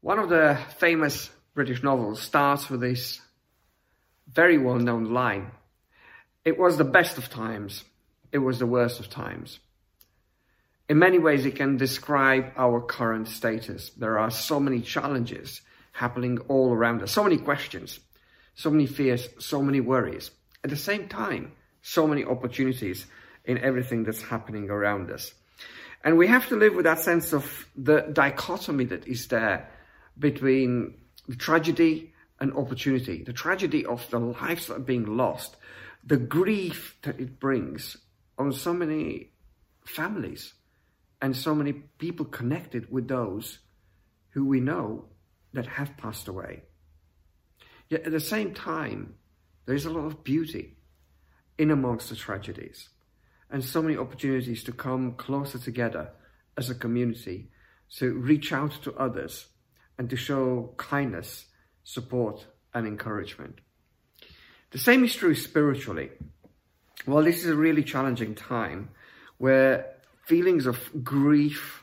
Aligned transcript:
One 0.00 0.20
of 0.20 0.28
the 0.28 0.56
famous 0.78 1.28
British 1.54 1.82
novels 1.82 2.22
starts 2.22 2.70
with 2.70 2.80
this 2.80 3.20
very 4.32 4.56
well 4.56 4.78
known 4.78 5.12
line 5.12 5.50
It 6.44 6.56
was 6.56 6.76
the 6.76 6.84
best 6.84 7.18
of 7.18 7.28
times, 7.28 7.84
it 8.30 8.38
was 8.38 8.60
the 8.60 8.66
worst 8.66 9.00
of 9.00 9.10
times. 9.10 9.58
In 10.88 11.00
many 11.00 11.18
ways, 11.18 11.44
it 11.44 11.56
can 11.56 11.76
describe 11.76 12.52
our 12.56 12.80
current 12.80 13.26
status. 13.28 13.90
There 13.90 14.18
are 14.18 14.30
so 14.30 14.60
many 14.60 14.80
challenges 14.80 15.62
happening 15.92 16.38
all 16.46 16.72
around 16.72 17.02
us, 17.02 17.10
so 17.10 17.24
many 17.24 17.36
questions, 17.36 17.98
so 18.54 18.70
many 18.70 18.86
fears, 18.86 19.28
so 19.40 19.62
many 19.62 19.80
worries. 19.80 20.30
At 20.62 20.70
the 20.70 20.76
same 20.76 21.08
time, 21.08 21.52
so 21.82 22.06
many 22.06 22.24
opportunities 22.24 23.04
in 23.44 23.58
everything 23.58 24.04
that's 24.04 24.22
happening 24.22 24.70
around 24.70 25.10
us. 25.10 25.34
And 26.04 26.16
we 26.16 26.28
have 26.28 26.48
to 26.48 26.56
live 26.56 26.74
with 26.76 26.84
that 26.84 27.00
sense 27.00 27.32
of 27.32 27.66
the 27.76 28.02
dichotomy 28.12 28.84
that 28.84 29.08
is 29.08 29.26
there 29.26 29.68
between 30.18 30.94
the 31.28 31.36
tragedy 31.36 32.12
and 32.40 32.52
opportunity, 32.54 33.22
the 33.22 33.32
tragedy 33.32 33.84
of 33.84 34.08
the 34.10 34.18
lives 34.18 34.66
that 34.66 34.76
are 34.76 34.80
being 34.80 35.16
lost, 35.16 35.56
the 36.04 36.16
grief 36.16 36.96
that 37.02 37.20
it 37.20 37.38
brings 37.38 37.96
on 38.38 38.52
so 38.52 38.72
many 38.72 39.30
families 39.84 40.54
and 41.20 41.36
so 41.36 41.54
many 41.54 41.72
people 41.72 42.24
connected 42.24 42.90
with 42.90 43.08
those 43.08 43.58
who 44.30 44.44
we 44.44 44.60
know 44.60 45.04
that 45.52 45.66
have 45.66 45.96
passed 45.96 46.28
away. 46.28 46.62
Yet 47.88 48.04
at 48.04 48.12
the 48.12 48.20
same 48.20 48.54
time, 48.54 49.14
there 49.66 49.74
is 49.74 49.86
a 49.86 49.90
lot 49.90 50.06
of 50.06 50.22
beauty 50.22 50.76
in 51.58 51.70
amongst 51.70 52.10
the 52.10 52.16
tragedies 52.16 52.88
and 53.50 53.64
so 53.64 53.82
many 53.82 53.96
opportunities 53.96 54.62
to 54.64 54.72
come 54.72 55.12
closer 55.14 55.58
together 55.58 56.10
as 56.56 56.70
a 56.70 56.74
community, 56.74 57.50
to 57.96 58.12
reach 58.12 58.52
out 58.52 58.72
to 58.82 58.94
others 58.94 59.46
and 59.98 60.08
to 60.10 60.16
show 60.16 60.72
kindness, 60.76 61.46
support, 61.84 62.46
and 62.72 62.86
encouragement. 62.86 63.60
The 64.70 64.78
same 64.78 65.04
is 65.04 65.14
true 65.14 65.34
spiritually. 65.34 66.10
Well, 67.06 67.24
this 67.24 67.38
is 67.38 67.46
a 67.46 67.56
really 67.56 67.82
challenging 67.82 68.34
time 68.34 68.90
where 69.38 69.94
feelings 70.26 70.66
of 70.66 70.78
grief 71.02 71.82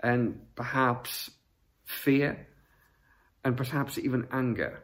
and 0.00 0.40
perhaps 0.54 1.30
fear 1.84 2.46
and 3.44 3.56
perhaps 3.56 3.96
even 3.98 4.26
anger 4.30 4.82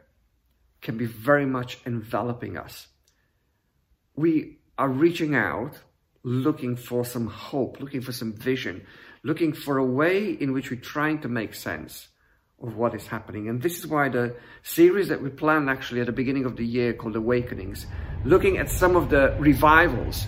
can 0.81 0.97
be 0.97 1.05
very 1.05 1.45
much 1.45 1.77
enveloping 1.85 2.57
us. 2.57 2.87
We 4.15 4.57
are 4.77 4.89
reaching 4.89 5.35
out, 5.35 5.79
looking 6.23 6.75
for 6.75 7.05
some 7.05 7.27
hope, 7.27 7.79
looking 7.79 8.01
for 8.01 8.11
some 8.11 8.33
vision, 8.33 8.85
looking 9.23 9.53
for 9.53 9.77
a 9.77 9.85
way 9.85 10.29
in 10.29 10.51
which 10.53 10.69
we're 10.69 10.79
trying 10.79 11.21
to 11.21 11.29
make 11.29 11.53
sense 11.53 12.09
of 12.61 12.75
what 12.75 12.93
is 12.93 13.07
happening. 13.07 13.49
And 13.49 13.61
this 13.61 13.77
is 13.77 13.87
why 13.87 14.09
the 14.09 14.35
series 14.63 15.09
that 15.09 15.21
we 15.21 15.29
planned 15.29 15.69
actually 15.69 16.01
at 16.01 16.07
the 16.07 16.13
beginning 16.13 16.45
of 16.45 16.55
the 16.55 16.65
year 16.65 16.93
called 16.93 17.15
Awakenings, 17.15 17.85
looking 18.23 18.57
at 18.57 18.69
some 18.69 18.95
of 18.95 19.09
the 19.09 19.35
revivals 19.39 20.27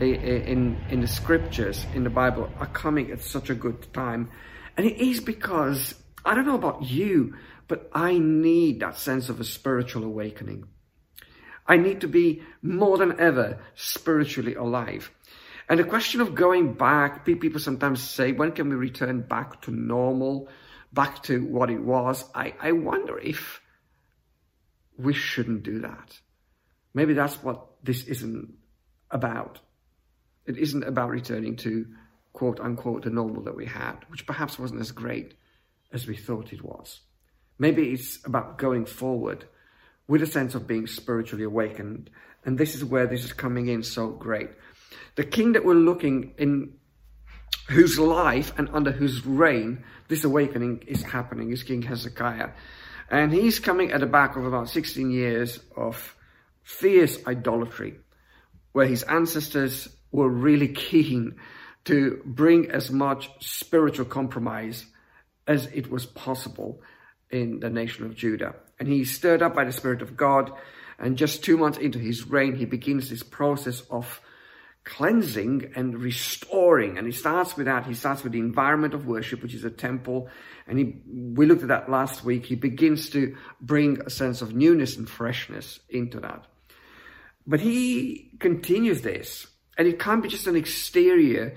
eh, 0.00 0.04
eh, 0.04 0.42
in, 0.46 0.78
in 0.88 1.00
the 1.00 1.06
scriptures, 1.06 1.86
in 1.94 2.04
the 2.04 2.10
Bible, 2.10 2.50
are 2.58 2.66
coming 2.66 3.10
at 3.10 3.22
such 3.22 3.50
a 3.50 3.54
good 3.54 3.92
time. 3.92 4.30
And 4.76 4.86
it 4.86 4.98
is 4.98 5.20
because, 5.20 5.94
I 6.24 6.34
don't 6.34 6.46
know 6.46 6.54
about 6.54 6.84
you, 6.84 7.34
but 7.68 7.90
I 7.92 8.18
need 8.18 8.80
that 8.80 8.98
sense 8.98 9.28
of 9.28 9.40
a 9.40 9.44
spiritual 9.44 10.04
awakening. 10.04 10.64
I 11.66 11.76
need 11.76 12.02
to 12.02 12.08
be 12.08 12.42
more 12.62 12.98
than 12.98 13.18
ever 13.18 13.58
spiritually 13.74 14.54
alive. 14.54 15.10
And 15.68 15.80
the 15.80 15.84
question 15.84 16.20
of 16.20 16.34
going 16.34 16.74
back, 16.74 17.24
people 17.24 17.58
sometimes 17.58 18.02
say, 18.02 18.32
when 18.32 18.52
can 18.52 18.68
we 18.68 18.76
return 18.76 19.22
back 19.22 19.62
to 19.62 19.70
normal, 19.70 20.48
back 20.92 21.22
to 21.24 21.44
what 21.46 21.70
it 21.70 21.80
was? 21.80 22.24
I, 22.34 22.54
I 22.60 22.72
wonder 22.72 23.18
if 23.18 23.60
we 24.98 25.14
shouldn't 25.14 25.62
do 25.62 25.80
that. 25.80 26.18
Maybe 26.92 27.14
that's 27.14 27.42
what 27.42 27.66
this 27.82 28.04
isn't 28.04 28.54
about. 29.10 29.60
It 30.46 30.58
isn't 30.58 30.84
about 30.84 31.10
returning 31.10 31.56
to 31.56 31.86
quote 32.32 32.60
unquote 32.60 33.04
the 33.04 33.10
normal 33.10 33.42
that 33.44 33.56
we 33.56 33.66
had, 33.66 33.96
which 34.08 34.26
perhaps 34.26 34.58
wasn't 34.58 34.80
as 34.80 34.92
great 34.92 35.34
as 35.92 36.06
we 36.06 36.16
thought 36.16 36.52
it 36.52 36.62
was. 36.62 37.00
Maybe 37.58 37.92
it's 37.92 38.24
about 38.24 38.58
going 38.58 38.84
forward 38.84 39.46
with 40.06 40.22
a 40.22 40.26
sense 40.26 40.54
of 40.54 40.66
being 40.66 40.86
spiritually 40.86 41.44
awakened. 41.44 42.10
And 42.44 42.58
this 42.58 42.74
is 42.74 42.84
where 42.84 43.06
this 43.06 43.24
is 43.24 43.32
coming 43.32 43.68
in 43.68 43.82
so 43.82 44.08
great. 44.08 44.50
The 45.16 45.24
king 45.24 45.52
that 45.52 45.64
we're 45.64 45.74
looking 45.74 46.34
in 46.38 46.74
whose 47.68 47.98
life 47.98 48.52
and 48.58 48.68
under 48.72 48.92
whose 48.92 49.24
reign 49.24 49.84
this 50.08 50.24
awakening 50.24 50.84
is 50.86 51.02
happening 51.02 51.50
is 51.50 51.62
King 51.62 51.82
Hezekiah. 51.82 52.50
And 53.10 53.32
he's 53.32 53.58
coming 53.58 53.92
at 53.92 54.00
the 54.00 54.06
back 54.06 54.36
of 54.36 54.44
about 54.44 54.68
16 54.68 55.10
years 55.10 55.60
of 55.76 56.14
fierce 56.62 57.18
idolatry, 57.26 57.96
where 58.72 58.86
his 58.86 59.02
ancestors 59.04 59.88
were 60.10 60.28
really 60.28 60.68
keen 60.68 61.36
to 61.84 62.22
bring 62.24 62.70
as 62.70 62.90
much 62.90 63.30
spiritual 63.40 64.06
compromise 64.06 64.86
as 65.46 65.66
it 65.66 65.90
was 65.90 66.06
possible 66.06 66.80
in 67.30 67.60
the 67.60 67.70
nation 67.70 68.06
of 68.06 68.14
Judah. 68.14 68.54
And 68.78 68.88
he's 68.88 69.14
stirred 69.14 69.42
up 69.42 69.54
by 69.54 69.64
the 69.64 69.72
Spirit 69.72 70.02
of 70.02 70.16
God. 70.16 70.52
And 70.98 71.18
just 71.18 71.44
two 71.44 71.56
months 71.56 71.78
into 71.78 71.98
his 71.98 72.26
reign, 72.26 72.56
he 72.56 72.64
begins 72.64 73.10
this 73.10 73.22
process 73.22 73.82
of 73.90 74.20
cleansing 74.84 75.72
and 75.74 75.98
restoring. 75.98 76.98
And 76.98 77.06
he 77.06 77.12
starts 77.12 77.56
with 77.56 77.66
that. 77.66 77.86
He 77.86 77.94
starts 77.94 78.22
with 78.22 78.32
the 78.32 78.38
environment 78.38 78.94
of 78.94 79.06
worship, 79.06 79.42
which 79.42 79.54
is 79.54 79.64
a 79.64 79.70
temple. 79.70 80.28
And 80.66 80.78
he, 80.78 81.00
we 81.06 81.46
looked 81.46 81.62
at 81.62 81.68
that 81.68 81.90
last 81.90 82.24
week. 82.24 82.46
He 82.46 82.54
begins 82.54 83.10
to 83.10 83.36
bring 83.60 84.00
a 84.00 84.10
sense 84.10 84.42
of 84.42 84.54
newness 84.54 84.96
and 84.96 85.08
freshness 85.08 85.80
into 85.88 86.20
that. 86.20 86.44
But 87.46 87.60
he 87.60 88.30
continues 88.40 89.02
this. 89.02 89.46
And 89.76 89.88
it 89.88 89.98
can't 89.98 90.22
be 90.22 90.28
just 90.28 90.46
an 90.46 90.56
exterior, 90.56 91.56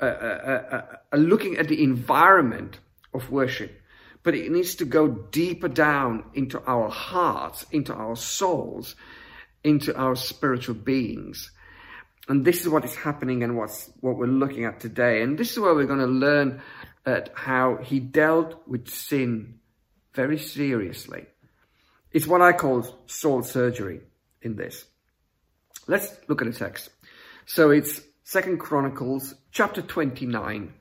uh, 0.00 0.04
uh, 0.04 0.86
uh, 1.12 1.16
looking 1.16 1.58
at 1.58 1.68
the 1.68 1.82
environment 1.82 2.78
of 3.12 3.30
worship 3.30 3.78
but 4.22 4.34
it 4.34 4.50
needs 4.50 4.74
to 4.74 4.84
go 4.84 5.08
deeper 5.08 5.68
down 5.68 6.24
into 6.34 6.62
our 6.66 6.90
hearts, 6.90 7.64
into 7.70 7.94
our 7.94 8.16
souls, 8.16 8.94
into 9.64 9.96
our 9.96 10.16
spiritual 10.16 10.74
beings. 10.74 11.50
And 12.28 12.44
this 12.44 12.60
is 12.60 12.68
what 12.68 12.84
is 12.84 12.94
happening 12.94 13.42
and 13.42 13.56
what's 13.56 13.90
what 14.00 14.16
we're 14.16 14.26
looking 14.26 14.64
at 14.64 14.80
today. 14.80 15.22
And 15.22 15.38
this 15.38 15.52
is 15.52 15.58
where 15.58 15.74
we're 15.74 15.86
going 15.86 15.98
to 16.00 16.06
learn 16.06 16.60
at 17.06 17.30
how 17.34 17.76
he 17.76 18.00
dealt 18.00 18.68
with 18.68 18.88
sin 18.88 19.60
very 20.12 20.38
seriously. 20.38 21.26
It's 22.12 22.26
what 22.26 22.42
I 22.42 22.52
call 22.52 22.86
soul 23.06 23.42
surgery 23.42 24.00
in 24.42 24.56
this. 24.56 24.84
Let's 25.86 26.14
look 26.28 26.42
at 26.42 26.52
the 26.52 26.58
text. 26.58 26.90
So 27.46 27.70
it's 27.70 28.02
Second 28.24 28.58
Chronicles 28.58 29.34
chapter 29.52 29.80
29, 29.80 30.74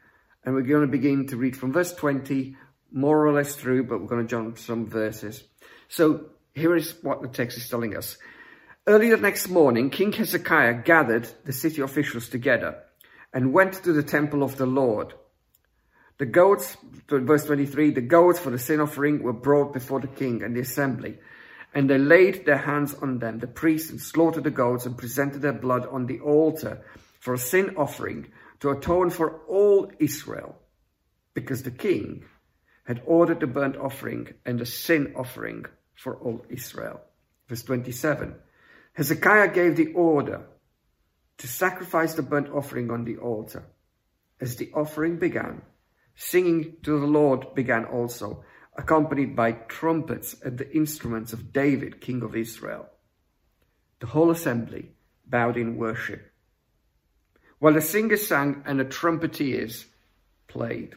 and 0.44 0.54
we're 0.54 0.62
going 0.64 0.82
to 0.82 0.88
begin 0.88 1.28
to 1.28 1.38
read 1.38 1.56
from 1.56 1.72
verse 1.72 1.94
20 1.94 2.58
more 2.92 3.26
or 3.26 3.32
less 3.32 3.56
through, 3.56 3.84
but 3.84 4.02
we're 4.02 4.08
going 4.08 4.22
to 4.22 4.30
jump 4.30 4.58
some 4.58 4.86
verses. 4.88 5.44
So 5.88 6.26
here 6.54 6.76
is 6.76 6.96
what 7.02 7.22
the 7.22 7.30
text 7.30 7.58
is 7.58 7.70
telling 7.70 7.96
us. 7.96 8.18
Early 8.88 9.10
the 9.10 9.18
next 9.18 9.50
morning, 9.50 9.90
King 9.90 10.14
Hezekiah 10.14 10.84
gathered 10.84 11.28
the 11.44 11.52
city 11.52 11.82
officials 11.82 12.30
together 12.30 12.84
and 13.34 13.52
went 13.52 13.74
to 13.84 13.92
the 13.92 14.02
temple 14.02 14.44
of 14.44 14.56
the 14.56 14.66
Lord. 14.66 15.14
The 16.20 16.26
goats, 16.26 16.78
verse 17.10 17.44
23, 17.44 17.92
the 17.92 18.00
goats 18.00 18.40
for 18.40 18.50
the 18.50 18.58
sin 18.58 18.80
offering 18.80 19.22
were 19.22 19.34
brought 19.34 19.74
before 19.74 20.00
the 20.00 20.08
king 20.08 20.42
and 20.42 20.56
the 20.56 20.62
assembly, 20.62 21.18
and 21.74 21.90
they 21.90 21.98
laid 21.98 22.46
their 22.46 22.60
hands 22.60 22.94
on 23.02 23.20
them, 23.20 23.40
the 23.40 23.48
priests, 23.48 24.06
slaughtered 24.06 24.46
the 24.46 24.52
goats 24.52 24.86
and 24.86 24.98
presented 24.98 25.42
their 25.42 25.52
blood 25.52 25.86
on 25.88 26.06
the 26.06 26.22
altar 26.22 26.82
for 27.20 27.34
a 27.34 27.38
sin 27.38 27.76
offering 27.76 28.28
to 28.62 28.70
atone 28.70 29.10
for 29.10 29.42
all 29.50 29.92
Israel, 30.00 30.56
because 31.34 31.64
the 31.64 31.72
king 31.72 32.24
had 32.86 33.02
ordered 33.06 33.42
the 33.42 33.48
burnt 33.48 33.76
offering 33.76 34.34
and 34.46 34.58
the 34.58 34.66
sin 34.66 35.12
offering 35.18 35.66
for 35.94 36.16
all 36.16 36.46
Israel. 36.48 37.02
Verse 37.50 37.64
27 37.64 38.34
Hezekiah 38.98 39.54
gave 39.54 39.76
the 39.76 39.94
order 39.94 40.48
to 41.38 41.48
sacrifice 41.48 42.16
the 42.16 42.24
burnt 42.24 42.50
offering 42.50 42.90
on 42.90 43.06
the 43.06 43.18
altar. 43.18 43.64
As 44.42 44.56
the 44.56 44.72
offering 44.74 45.20
began, 45.20 45.62
singing 46.16 46.78
to 46.82 47.00
the 47.00 47.06
Lord 47.06 47.54
began 47.54 47.86
also, 47.86 48.44
accompanied 48.76 49.36
by 49.36 49.52
trumpets 49.52 50.36
and 50.42 50.58
the 50.58 50.76
instruments 50.76 51.32
of 51.32 51.54
David, 51.54 52.02
king 52.02 52.24
of 52.24 52.36
Israel. 52.36 52.90
The 54.00 54.08
whole 54.08 54.32
assembly 54.32 54.94
bowed 55.28 55.58
in 55.58 55.78
worship, 55.78 56.32
while 57.60 57.74
the 57.74 57.82
singers 57.82 58.26
sang 58.26 58.64
and 58.66 58.80
the 58.80 58.86
trumpeters 58.86 59.86
played. 60.48 60.96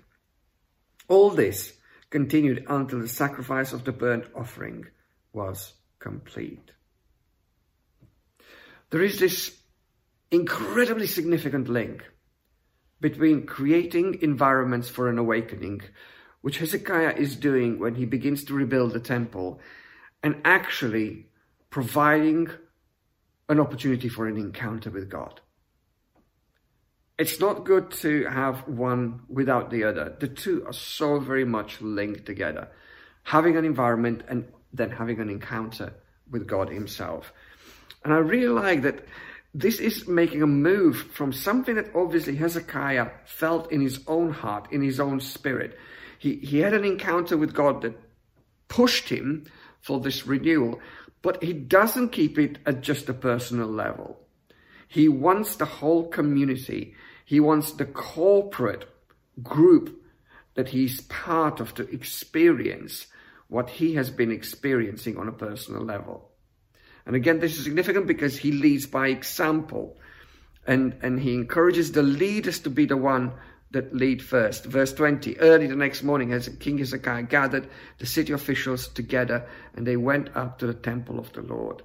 All 1.06 1.28
this 1.28 1.74
continued 2.08 2.64
until 2.66 3.00
the 3.00 3.08
sacrifice 3.08 3.74
of 3.74 3.84
the 3.84 3.92
burnt 3.92 4.24
offering 4.34 4.86
was 5.34 5.74
complete. 5.98 6.70
There 8.90 9.02
is 9.02 9.18
this 9.18 9.56
incredibly 10.30 11.06
significant 11.06 11.68
link 11.68 12.04
between 13.00 13.46
creating 13.46 14.18
environments 14.22 14.88
for 14.88 15.08
an 15.08 15.18
awakening 15.18 15.82
which 16.42 16.58
Hezekiah 16.58 17.14
is 17.16 17.36
doing 17.36 17.78
when 17.78 17.94
he 17.94 18.04
begins 18.04 18.44
to 18.44 18.54
rebuild 18.54 18.92
the 18.92 19.00
temple 19.00 19.60
and 20.22 20.40
actually 20.44 21.26
providing 21.70 22.48
an 23.48 23.60
opportunity 23.60 24.08
for 24.08 24.26
an 24.26 24.36
encounter 24.36 24.90
with 24.90 25.08
God. 25.08 25.40
It's 27.18 27.38
not 27.38 27.64
good 27.64 27.90
to 28.02 28.24
have 28.24 28.66
one 28.66 29.20
without 29.28 29.70
the 29.70 29.84
other. 29.84 30.16
The 30.18 30.28
two 30.28 30.64
are 30.66 30.72
so 30.72 31.18
very 31.18 31.44
much 31.44 31.80
linked 31.82 32.24
together. 32.24 32.68
Having 33.24 33.58
an 33.58 33.64
environment 33.66 34.22
and 34.28 34.48
then 34.72 34.90
having 34.90 35.20
an 35.20 35.28
encounter 35.28 35.92
with 36.30 36.46
God 36.46 36.70
Himself. 36.70 37.32
And 38.04 38.12
I 38.12 38.18
really 38.18 38.48
like 38.48 38.82
that 38.82 39.04
this 39.52 39.80
is 39.80 40.06
making 40.06 40.42
a 40.42 40.46
move 40.46 40.96
from 41.12 41.32
something 41.32 41.74
that 41.74 41.94
obviously 41.94 42.36
Hezekiah 42.36 43.10
felt 43.24 43.70
in 43.72 43.80
his 43.80 44.00
own 44.06 44.32
heart, 44.32 44.68
in 44.72 44.82
his 44.82 45.00
own 45.00 45.20
spirit. 45.20 45.78
He, 46.18 46.36
he 46.36 46.60
had 46.60 46.74
an 46.74 46.84
encounter 46.84 47.36
with 47.36 47.54
God 47.54 47.82
that 47.82 47.98
pushed 48.68 49.08
him 49.08 49.46
for 49.80 50.00
this 50.00 50.26
renewal, 50.26 50.80
but 51.22 51.42
he 51.42 51.52
doesn't 51.52 52.10
keep 52.10 52.38
it 52.38 52.58
at 52.66 52.80
just 52.80 53.08
a 53.08 53.14
personal 53.14 53.68
level. 53.68 54.20
He 54.86 55.08
wants 55.08 55.56
the 55.56 55.64
whole 55.64 56.08
community 56.08 56.94
he 57.30 57.38
wants 57.38 57.70
the 57.70 57.84
corporate 57.84 58.92
group 59.40 60.02
that 60.54 60.70
he's 60.70 61.02
part 61.02 61.60
of 61.60 61.72
to 61.76 61.88
experience 61.94 63.06
what 63.46 63.70
he 63.70 63.94
has 63.94 64.10
been 64.10 64.32
experiencing 64.32 65.16
on 65.16 65.28
a 65.28 65.32
personal 65.46 65.80
level. 65.80 66.29
And 67.06 67.16
again, 67.16 67.40
this 67.40 67.58
is 67.58 67.64
significant 67.64 68.06
because 68.06 68.36
he 68.36 68.52
leads 68.52 68.86
by 68.86 69.08
example 69.08 69.96
and, 70.66 70.96
and 71.02 71.20
he 71.20 71.34
encourages 71.34 71.92
the 71.92 72.02
leaders 72.02 72.60
to 72.60 72.70
be 72.70 72.84
the 72.84 72.96
one 72.96 73.32
that 73.72 73.94
lead 73.94 74.22
first. 74.22 74.64
Verse 74.64 74.92
20, 74.92 75.38
early 75.38 75.66
the 75.66 75.76
next 75.76 76.02
morning, 76.02 76.32
as 76.32 76.48
King 76.60 76.78
Hezekiah 76.78 77.24
gathered 77.24 77.68
the 77.98 78.06
city 78.06 78.32
officials 78.32 78.88
together 78.88 79.46
and 79.74 79.86
they 79.86 79.96
went 79.96 80.36
up 80.36 80.58
to 80.58 80.66
the 80.66 80.74
temple 80.74 81.18
of 81.18 81.32
the 81.32 81.42
Lord. 81.42 81.82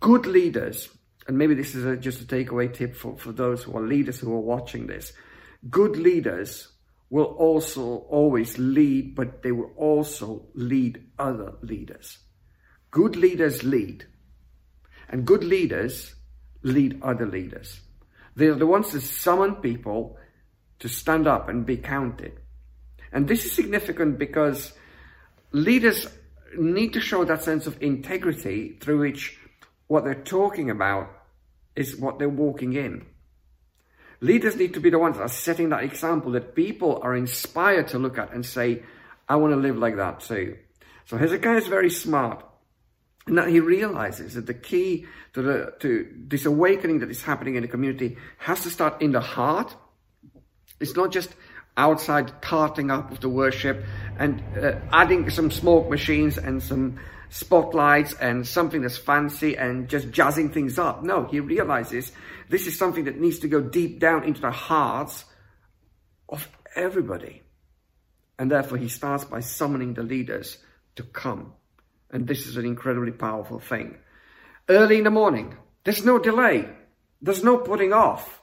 Good 0.00 0.26
leaders 0.26 0.88
and 1.26 1.38
maybe 1.38 1.54
this 1.54 1.74
is 1.74 1.84
a, 1.84 1.96
just 1.96 2.20
a 2.20 2.24
takeaway 2.24 2.72
tip 2.72 2.96
for, 2.96 3.16
for 3.16 3.32
those 3.32 3.62
who 3.62 3.76
are 3.76 3.82
leaders 3.82 4.18
who 4.18 4.32
are 4.32 4.40
watching 4.40 4.86
this. 4.86 5.12
Good 5.70 5.96
leaders 5.96 6.68
will 7.10 7.24
also 7.24 8.06
always 8.08 8.58
lead, 8.58 9.14
but 9.14 9.42
they 9.42 9.52
will 9.52 9.70
also 9.76 10.46
lead 10.54 11.04
other 11.18 11.52
leaders. 11.62 12.18
Good 12.90 13.16
leaders 13.16 13.62
lead, 13.62 14.06
and 15.12 15.24
good 15.24 15.44
leaders 15.44 16.14
lead 16.62 17.00
other 17.02 17.26
leaders. 17.26 17.80
They're 18.34 18.54
the 18.54 18.66
ones 18.66 18.92
that 18.92 19.02
summon 19.02 19.56
people 19.56 20.16
to 20.80 20.88
stand 20.88 21.28
up 21.28 21.48
and 21.48 21.64
be 21.66 21.76
counted. 21.76 22.40
And 23.12 23.28
this 23.28 23.44
is 23.44 23.52
significant 23.52 24.18
because 24.18 24.72
leaders 25.52 26.08
need 26.58 26.94
to 26.94 27.00
show 27.00 27.24
that 27.24 27.42
sense 27.42 27.66
of 27.66 27.80
integrity 27.82 28.78
through 28.80 29.00
which 29.00 29.38
what 29.86 30.04
they're 30.04 30.14
talking 30.14 30.70
about 30.70 31.10
is 31.76 31.96
what 31.96 32.18
they're 32.18 32.28
walking 32.28 32.72
in. 32.72 33.04
Leaders 34.20 34.56
need 34.56 34.74
to 34.74 34.80
be 34.80 34.88
the 34.88 34.98
ones 34.98 35.16
that 35.16 35.24
are 35.24 35.28
setting 35.28 35.70
that 35.70 35.84
example 35.84 36.32
that 36.32 36.54
people 36.54 37.00
are 37.02 37.14
inspired 37.14 37.88
to 37.88 37.98
look 37.98 38.18
at 38.18 38.32
and 38.32 38.46
say, 38.46 38.82
I 39.28 39.36
want 39.36 39.52
to 39.52 39.56
live 39.56 39.76
like 39.76 39.96
that 39.96 40.20
too. 40.20 40.56
So 41.06 41.18
Hezekiah 41.18 41.56
is 41.56 41.66
very 41.66 41.90
smart. 41.90 42.44
That 43.26 43.48
he 43.48 43.60
realizes 43.60 44.34
that 44.34 44.46
the 44.46 44.54
key 44.54 45.06
to, 45.34 45.42
the, 45.42 45.74
to 45.80 46.12
this 46.26 46.44
awakening 46.44 47.00
that 47.00 47.10
is 47.10 47.22
happening 47.22 47.54
in 47.54 47.62
the 47.62 47.68
community 47.68 48.16
has 48.38 48.62
to 48.62 48.70
start 48.70 49.00
in 49.00 49.12
the 49.12 49.20
heart. 49.20 49.76
It's 50.80 50.96
not 50.96 51.12
just 51.12 51.30
outside 51.76 52.42
tarting 52.42 52.90
up 52.90 53.12
of 53.12 53.20
the 53.20 53.28
worship 53.28 53.84
and 54.18 54.42
uh, 54.58 54.74
adding 54.92 55.30
some 55.30 55.50
smoke 55.50 55.88
machines 55.88 56.36
and 56.36 56.62
some 56.62 56.98
spotlights 57.30 58.12
and 58.14 58.46
something 58.46 58.82
that's 58.82 58.98
fancy 58.98 59.56
and 59.56 59.88
just 59.88 60.10
jazzing 60.10 60.50
things 60.50 60.78
up. 60.78 61.02
No, 61.02 61.24
he 61.24 61.40
realizes 61.40 62.12
this 62.50 62.66
is 62.66 62.76
something 62.76 63.04
that 63.04 63.18
needs 63.18 63.38
to 63.38 63.48
go 63.48 63.60
deep 63.60 64.00
down 64.00 64.24
into 64.24 64.40
the 64.40 64.50
hearts 64.50 65.24
of 66.28 66.46
everybody. 66.74 67.42
And 68.38 68.50
therefore, 68.50 68.78
he 68.78 68.88
starts 68.88 69.24
by 69.24 69.40
summoning 69.40 69.94
the 69.94 70.02
leaders 70.02 70.58
to 70.96 71.02
come. 71.02 71.54
And 72.12 72.28
this 72.28 72.46
is 72.46 72.56
an 72.56 72.66
incredibly 72.66 73.12
powerful 73.12 73.58
thing. 73.58 73.96
Early 74.68 74.98
in 74.98 75.04
the 75.04 75.10
morning, 75.10 75.56
there's 75.84 76.04
no 76.04 76.18
delay. 76.18 76.68
There's 77.20 77.42
no 77.42 77.56
putting 77.56 77.92
off. 77.92 78.42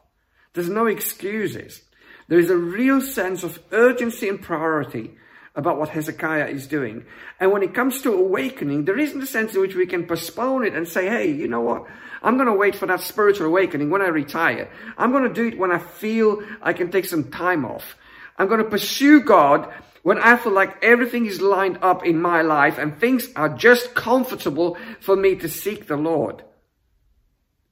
There's 0.54 0.70
no 0.70 0.88
excuses. 0.88 1.82
There 2.28 2.40
is 2.40 2.50
a 2.50 2.58
real 2.58 3.02
sense 3.02 3.44
of 3.44 3.60
urgency 3.72 4.28
and 4.28 4.42
priority 4.42 5.16
about 5.56 5.78
what 5.78 5.90
Hezekiah 5.90 6.48
is 6.48 6.68
doing. 6.68 7.06
And 7.40 7.52
when 7.52 7.64
it 7.64 7.74
comes 7.74 8.02
to 8.02 8.14
awakening, 8.14 8.86
there 8.86 8.98
isn't 8.98 9.22
a 9.22 9.28
sense 9.28 9.54
in 9.54 9.62
which 9.62 9.76
we 9.76 9.86
can 9.86 10.06
postpone 10.06 10.66
it 10.66 10.74
and 10.74 10.88
say, 10.88 11.08
hey, 11.08 11.32
you 11.32 11.48
know 11.48 11.62
what? 11.62 11.86
I'm 12.22 12.36
going 12.36 12.48
to 12.48 12.54
wait 12.54 12.76
for 12.76 12.86
that 12.88 13.02
spiritual 13.02 13.48
awakening 13.48 13.90
when 13.90 14.02
I 14.02 14.08
retire. 14.08 14.70
I'm 14.98 15.12
going 15.12 15.24
to 15.28 15.34
do 15.34 15.48
it 15.48 15.58
when 15.58 15.72
I 15.72 15.80
feel 15.80 16.44
I 16.62 16.74
can 16.74 16.92
take 16.92 17.06
some 17.06 17.32
time 17.32 17.66
off. 17.66 17.96
I'm 18.38 18.48
going 18.48 18.64
to 18.64 18.70
pursue 18.70 19.22
God 19.22 19.72
when 20.04 20.18
I 20.18 20.38
feel 20.38 20.54
like 20.54 20.84
everything 20.84 21.26
is 21.26 21.42
lined 21.42 21.80
up 21.82 22.06
in 22.06 22.22
my 22.22 22.42
life 22.42 22.78
and 22.78 22.98
things 22.98 23.30
are 23.36 23.50
just 23.50 23.94
comfortable 23.94 24.78
for 25.00 25.16
me 25.16 25.36
to 25.38 25.50
seek 25.50 25.88
the 25.88 25.98
Lord. 25.98 26.44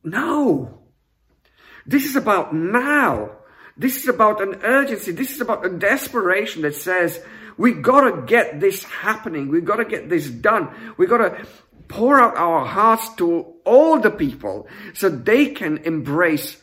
No. 0.03 0.81
This 1.85 2.05
is 2.05 2.15
about 2.15 2.53
now. 2.53 3.31
This 3.77 3.97
is 3.97 4.07
about 4.07 4.41
an 4.41 4.59
urgency. 4.63 5.11
This 5.11 5.31
is 5.31 5.41
about 5.41 5.65
a 5.65 5.69
desperation 5.69 6.63
that 6.63 6.75
says, 6.75 7.21
we 7.57 7.73
gotta 7.73 8.23
get 8.23 8.59
this 8.59 8.83
happening. 8.83 9.49
We 9.49 9.61
gotta 9.61 9.85
get 9.85 10.09
this 10.09 10.29
done. 10.29 10.69
We 10.97 11.07
gotta 11.07 11.45
pour 11.87 12.19
out 12.19 12.35
our 12.35 12.65
hearts 12.65 13.15
to 13.15 13.53
all 13.65 13.99
the 13.99 14.11
people 14.11 14.67
so 14.93 15.09
they 15.09 15.47
can 15.47 15.77
embrace 15.79 16.61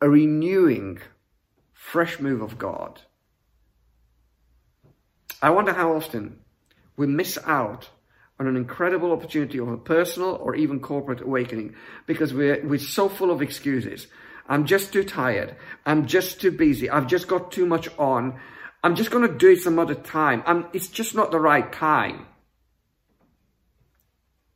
a 0.00 0.08
renewing, 0.08 0.98
fresh 1.72 2.20
move 2.20 2.42
of 2.42 2.58
God. 2.58 3.00
I 5.42 5.50
wonder 5.50 5.72
how 5.72 5.94
often 5.94 6.38
we 6.96 7.06
miss 7.06 7.38
out 7.46 7.88
on 8.38 8.46
an 8.46 8.56
incredible 8.56 9.12
opportunity 9.12 9.58
of 9.58 9.68
a 9.68 9.76
personal 9.76 10.30
or 10.30 10.54
even 10.54 10.80
corporate 10.80 11.20
awakening 11.20 11.74
because 12.06 12.32
we're, 12.32 12.66
we're 12.66 12.78
so 12.78 13.08
full 13.08 13.30
of 13.30 13.42
excuses. 13.42 14.06
I'm 14.48 14.66
just 14.66 14.92
too 14.92 15.04
tired. 15.04 15.56
I'm 15.86 16.06
just 16.06 16.40
too 16.40 16.50
busy. 16.50 16.90
I've 16.90 17.06
just 17.06 17.28
got 17.28 17.52
too 17.52 17.66
much 17.66 17.88
on. 17.98 18.40
I'm 18.82 18.96
just 18.96 19.10
going 19.10 19.26
to 19.26 19.38
do 19.38 19.50
it 19.50 19.60
some 19.60 19.78
other 19.78 19.94
time. 19.94 20.42
I'm, 20.46 20.66
it's 20.72 20.88
just 20.88 21.14
not 21.14 21.30
the 21.30 21.38
right 21.38 21.70
time. 21.70 22.26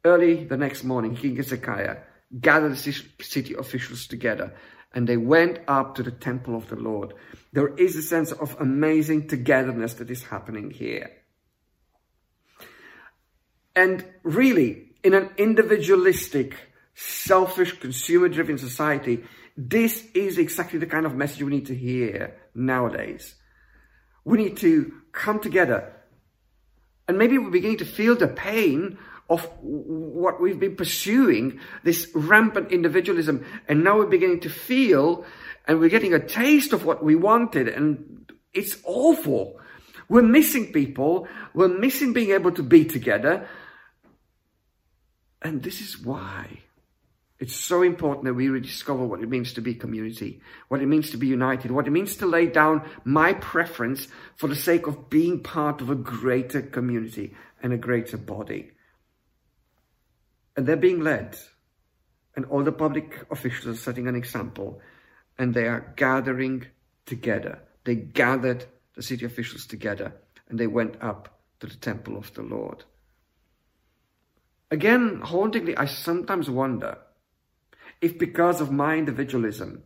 Early 0.05 0.45
the 0.45 0.57
next 0.57 0.83
morning, 0.85 1.15
King 1.17 1.37
Hezekiah 1.37 1.99
gathered 2.41 2.77
the 2.77 3.03
city 3.21 3.55
officials 3.55 4.07
together 4.07 4.53
and 4.95 5.09
they 5.09 5.17
went 5.17 5.59
up 5.67 5.97
to 5.97 6.03
the 6.03 6.13
temple 6.13 6.57
of 6.57 6.69
the 6.69 6.77
Lord. 6.77 7.13
There 7.53 7.75
is 7.75 7.97
a 7.97 8.03
sense 8.03 8.33
of 8.33 8.57
amazing 8.61 9.29
togetherness 9.29 9.95
that 9.95 10.11
is 10.11 10.23
happening 10.23 10.71
here. 10.71 11.11
And 13.77 14.05
really, 14.23 14.95
in 15.03 15.15
an 15.15 15.31
individualistic, 15.37 16.55
selfish, 16.95 17.79
consumer-driven 17.81 18.57
society, 18.57 19.25
this 19.57 20.07
is 20.15 20.39
exactly 20.39 20.79
the 20.79 20.87
kind 20.87 21.07
of 21.07 21.15
message 21.17 21.43
we 21.43 21.51
need 21.51 21.67
to 21.67 21.75
hear 21.75 22.37
nowadays. 22.55 23.35
We 24.25 24.39
need 24.39 24.57
to 24.59 24.95
come 25.11 25.41
together. 25.41 25.93
And 27.09 27.19
maybe 27.19 27.37
we're 27.37 27.51
beginning 27.51 27.79
to 27.79 27.85
feel 27.85 28.17
the 28.17 28.29
pain 28.29 28.99
of 29.29 29.45
what 29.61 30.41
we've 30.41 30.61
been 30.61 30.77
pursuing, 30.77 31.61
this 31.83 32.11
rampant 32.15 32.73
individualism. 32.73 33.45
And 33.69 33.83
now 33.83 33.99
we're 33.99 34.07
beginning 34.07 34.41
to 34.41 34.51
feel 34.51 35.25
and 35.67 35.81
we're 35.81 35.89
getting 35.89 36.15
a 36.15 36.25
taste 36.25 36.73
of 36.73 36.85
what 36.85 37.03
we 37.03 37.15
wanted. 37.15 37.69
And 37.69 38.31
it's 38.53 38.77
awful. 38.85 39.61
We're 40.09 40.23
missing 40.23 40.73
people. 40.73 41.27
We're 41.55 41.69
missing 41.69 42.13
being 42.13 42.33
able 42.33 42.53
to 42.53 42.63
be 42.63 42.85
together. 42.85 43.49
And 45.41 45.63
this 45.63 45.81
is 45.81 45.99
why 45.99 46.61
it's 47.39 47.55
so 47.55 47.83
important 47.83 48.25
that 48.25 48.35
we 48.35 48.49
rediscover 48.49 49.05
what 49.05 49.21
it 49.21 49.29
means 49.29 49.55
to 49.55 49.61
be 49.61 49.75
community, 49.75 50.41
what 50.69 50.81
it 50.81 50.87
means 50.87 51.11
to 51.11 51.17
be 51.17 51.27
united, 51.27 51.71
what 51.71 51.87
it 51.87 51.91
means 51.91 52.17
to 52.17 52.27
lay 52.27 52.47
down 52.47 52.89
my 53.05 53.33
preference 53.35 54.09
for 54.37 54.47
the 54.47 54.57
sake 54.57 54.87
of 54.87 55.11
being 55.11 55.43
part 55.43 55.81
of 55.81 55.91
a 55.91 55.95
greater 55.95 56.63
community 56.63 57.35
and 57.63 57.73
a 57.73 57.79
greater 57.79 58.17
body. 58.17 58.71
And 60.57 60.67
they're 60.67 60.77
being 60.77 61.01
led, 61.01 61.37
and 62.37 62.45
all 62.47 62.63
the 62.63 62.73
public 62.73 63.27
officials 63.31 63.67
are 63.77 63.81
setting 63.81 64.07
an 64.07 64.15
example, 64.15 64.81
and 65.39 65.53
they 65.53 65.67
are 65.67 65.93
gathering 65.97 66.67
together. 67.07 67.61
They 67.85 67.97
gathered 67.97 68.65
the 68.95 69.03
city 69.03 69.25
officials 69.25 69.67
together, 69.67 70.15
and 70.49 70.59
they 70.59 70.67
went 70.67 70.97
up 71.03 71.41
to 71.61 71.67
the 71.67 71.77
temple 71.77 72.17
of 72.17 72.33
the 72.35 72.43
Lord. 72.43 72.85
Again, 74.71 75.21
hauntingly, 75.23 75.77
I 75.77 75.87
sometimes 75.87 76.49
wonder 76.49 76.99
if 78.01 78.19
because 78.19 78.61
of 78.61 78.71
my 78.71 78.97
individualism, 78.97 79.83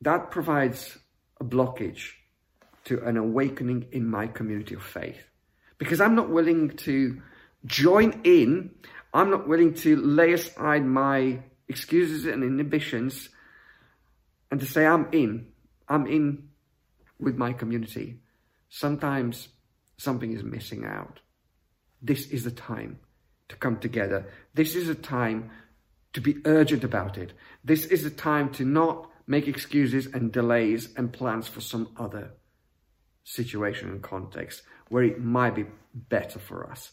that 0.00 0.30
provides 0.30 0.98
a 1.40 1.44
blockage 1.44 2.12
to 2.84 3.04
an 3.04 3.16
awakening 3.16 3.86
in 3.92 4.06
my 4.06 4.26
community 4.26 4.74
of 4.74 4.82
faith. 4.82 5.22
Because 5.78 6.00
I'm 6.00 6.14
not 6.14 6.30
willing 6.30 6.70
to 6.70 7.20
join 7.66 8.20
in, 8.24 8.70
I'm 9.12 9.30
not 9.30 9.48
willing 9.48 9.74
to 9.74 9.96
lay 9.96 10.32
aside 10.32 10.84
my 10.84 11.40
excuses 11.68 12.26
and 12.26 12.42
inhibitions 12.42 13.28
and 14.50 14.60
to 14.60 14.66
say, 14.66 14.86
I'm 14.86 15.08
in, 15.12 15.48
I'm 15.88 16.06
in 16.06 16.48
with 17.18 17.36
my 17.36 17.52
community. 17.52 18.20
Sometimes 18.68 19.48
something 19.96 20.32
is 20.32 20.42
missing 20.42 20.84
out. 20.84 21.20
This 22.00 22.28
is 22.28 22.44
the 22.44 22.50
time 22.50 22.98
to 23.48 23.56
come 23.56 23.78
together. 23.78 24.26
This 24.54 24.74
is 24.74 24.88
a 24.88 24.94
time 24.94 25.50
to 26.12 26.20
be 26.20 26.36
urgent 26.44 26.84
about 26.84 27.18
it. 27.18 27.32
This 27.64 27.86
is 27.86 28.04
a 28.04 28.10
time 28.10 28.50
to 28.52 28.64
not 28.64 29.10
make 29.26 29.48
excuses 29.48 30.06
and 30.06 30.32
delays 30.32 30.94
and 30.96 31.12
plans 31.12 31.48
for 31.48 31.60
some 31.60 31.90
other 31.98 32.30
situation 33.24 33.90
and 33.90 34.02
context 34.02 34.62
where 34.88 35.04
it 35.04 35.20
might 35.20 35.54
be 35.54 35.66
better 35.94 36.38
for 36.38 36.70
us. 36.70 36.92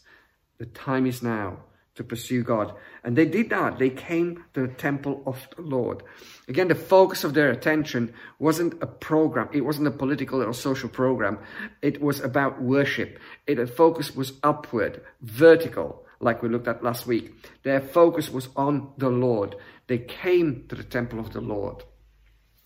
The 0.58 0.66
time 0.66 1.06
is 1.06 1.22
now 1.22 1.58
to 1.96 2.04
pursue 2.04 2.42
God. 2.42 2.74
And 3.04 3.16
they 3.16 3.24
did 3.24 3.50
that. 3.50 3.78
They 3.78 3.90
came 3.90 4.44
to 4.54 4.66
the 4.66 4.74
temple 4.74 5.22
of 5.26 5.48
the 5.56 5.62
Lord. 5.62 6.02
Again, 6.46 6.68
the 6.68 6.74
focus 6.74 7.24
of 7.24 7.34
their 7.34 7.50
attention 7.50 8.12
wasn't 8.38 8.82
a 8.82 8.86
program. 8.86 9.48
It 9.52 9.62
wasn't 9.62 9.88
a 9.88 9.90
political 9.92 10.42
or 10.42 10.52
social 10.52 10.88
program. 10.88 11.38
It 11.82 12.00
was 12.00 12.20
about 12.20 12.60
worship. 12.60 13.18
It, 13.46 13.56
the 13.56 13.66
focus 13.66 14.14
was 14.14 14.34
upward, 14.42 15.02
vertical, 15.22 16.04
like 16.20 16.42
we 16.42 16.48
looked 16.48 16.68
at 16.68 16.84
last 16.84 17.06
week. 17.06 17.34
Their 17.62 17.80
focus 17.80 18.30
was 18.30 18.48
on 18.56 18.92
the 18.98 19.10
Lord. 19.10 19.56
They 19.86 19.98
came 19.98 20.66
to 20.68 20.74
the 20.74 20.84
temple 20.84 21.18
of 21.18 21.32
the 21.32 21.40
Lord. 21.40 21.82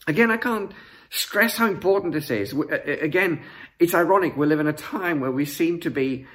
Again, 0.07 0.31
I 0.31 0.39
can't 0.39 0.73
stress 1.11 1.57
how 1.57 1.67
important 1.67 2.15
this 2.15 2.31
is. 2.31 2.53
Again, 2.53 3.43
it's 3.79 3.95
ironic. 3.95 4.37
We 4.37 4.47
live 4.47 4.61
in 4.61 4.67
a 4.67 4.73
time 4.73 5.21
where 5.21 5.31
we 5.31 5.45
seem 5.45 5.81
to 5.81 5.91
be, 5.91 6.27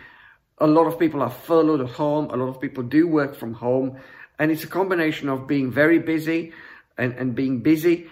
a 0.58 0.68
lot 0.68 0.88
of 0.88 1.00
people 1.00 1.22
are 1.22 1.30
furloughed 1.30 1.82
at 1.82 1.90
home. 1.90 2.30
A 2.32 2.38
lot 2.38 2.48
of 2.48 2.62
people 2.62 2.84
do 2.84 3.08
work 3.08 3.36
from 3.36 3.54
home. 3.54 4.00
And 4.40 4.52
it's 4.52 4.64
a 4.64 4.68
combination 4.68 5.30
of 5.30 5.48
being 5.48 5.72
very 5.72 6.00
busy 6.00 6.54
and, 6.98 7.14
and 7.14 7.36
being 7.36 7.62
busy. 7.62 8.08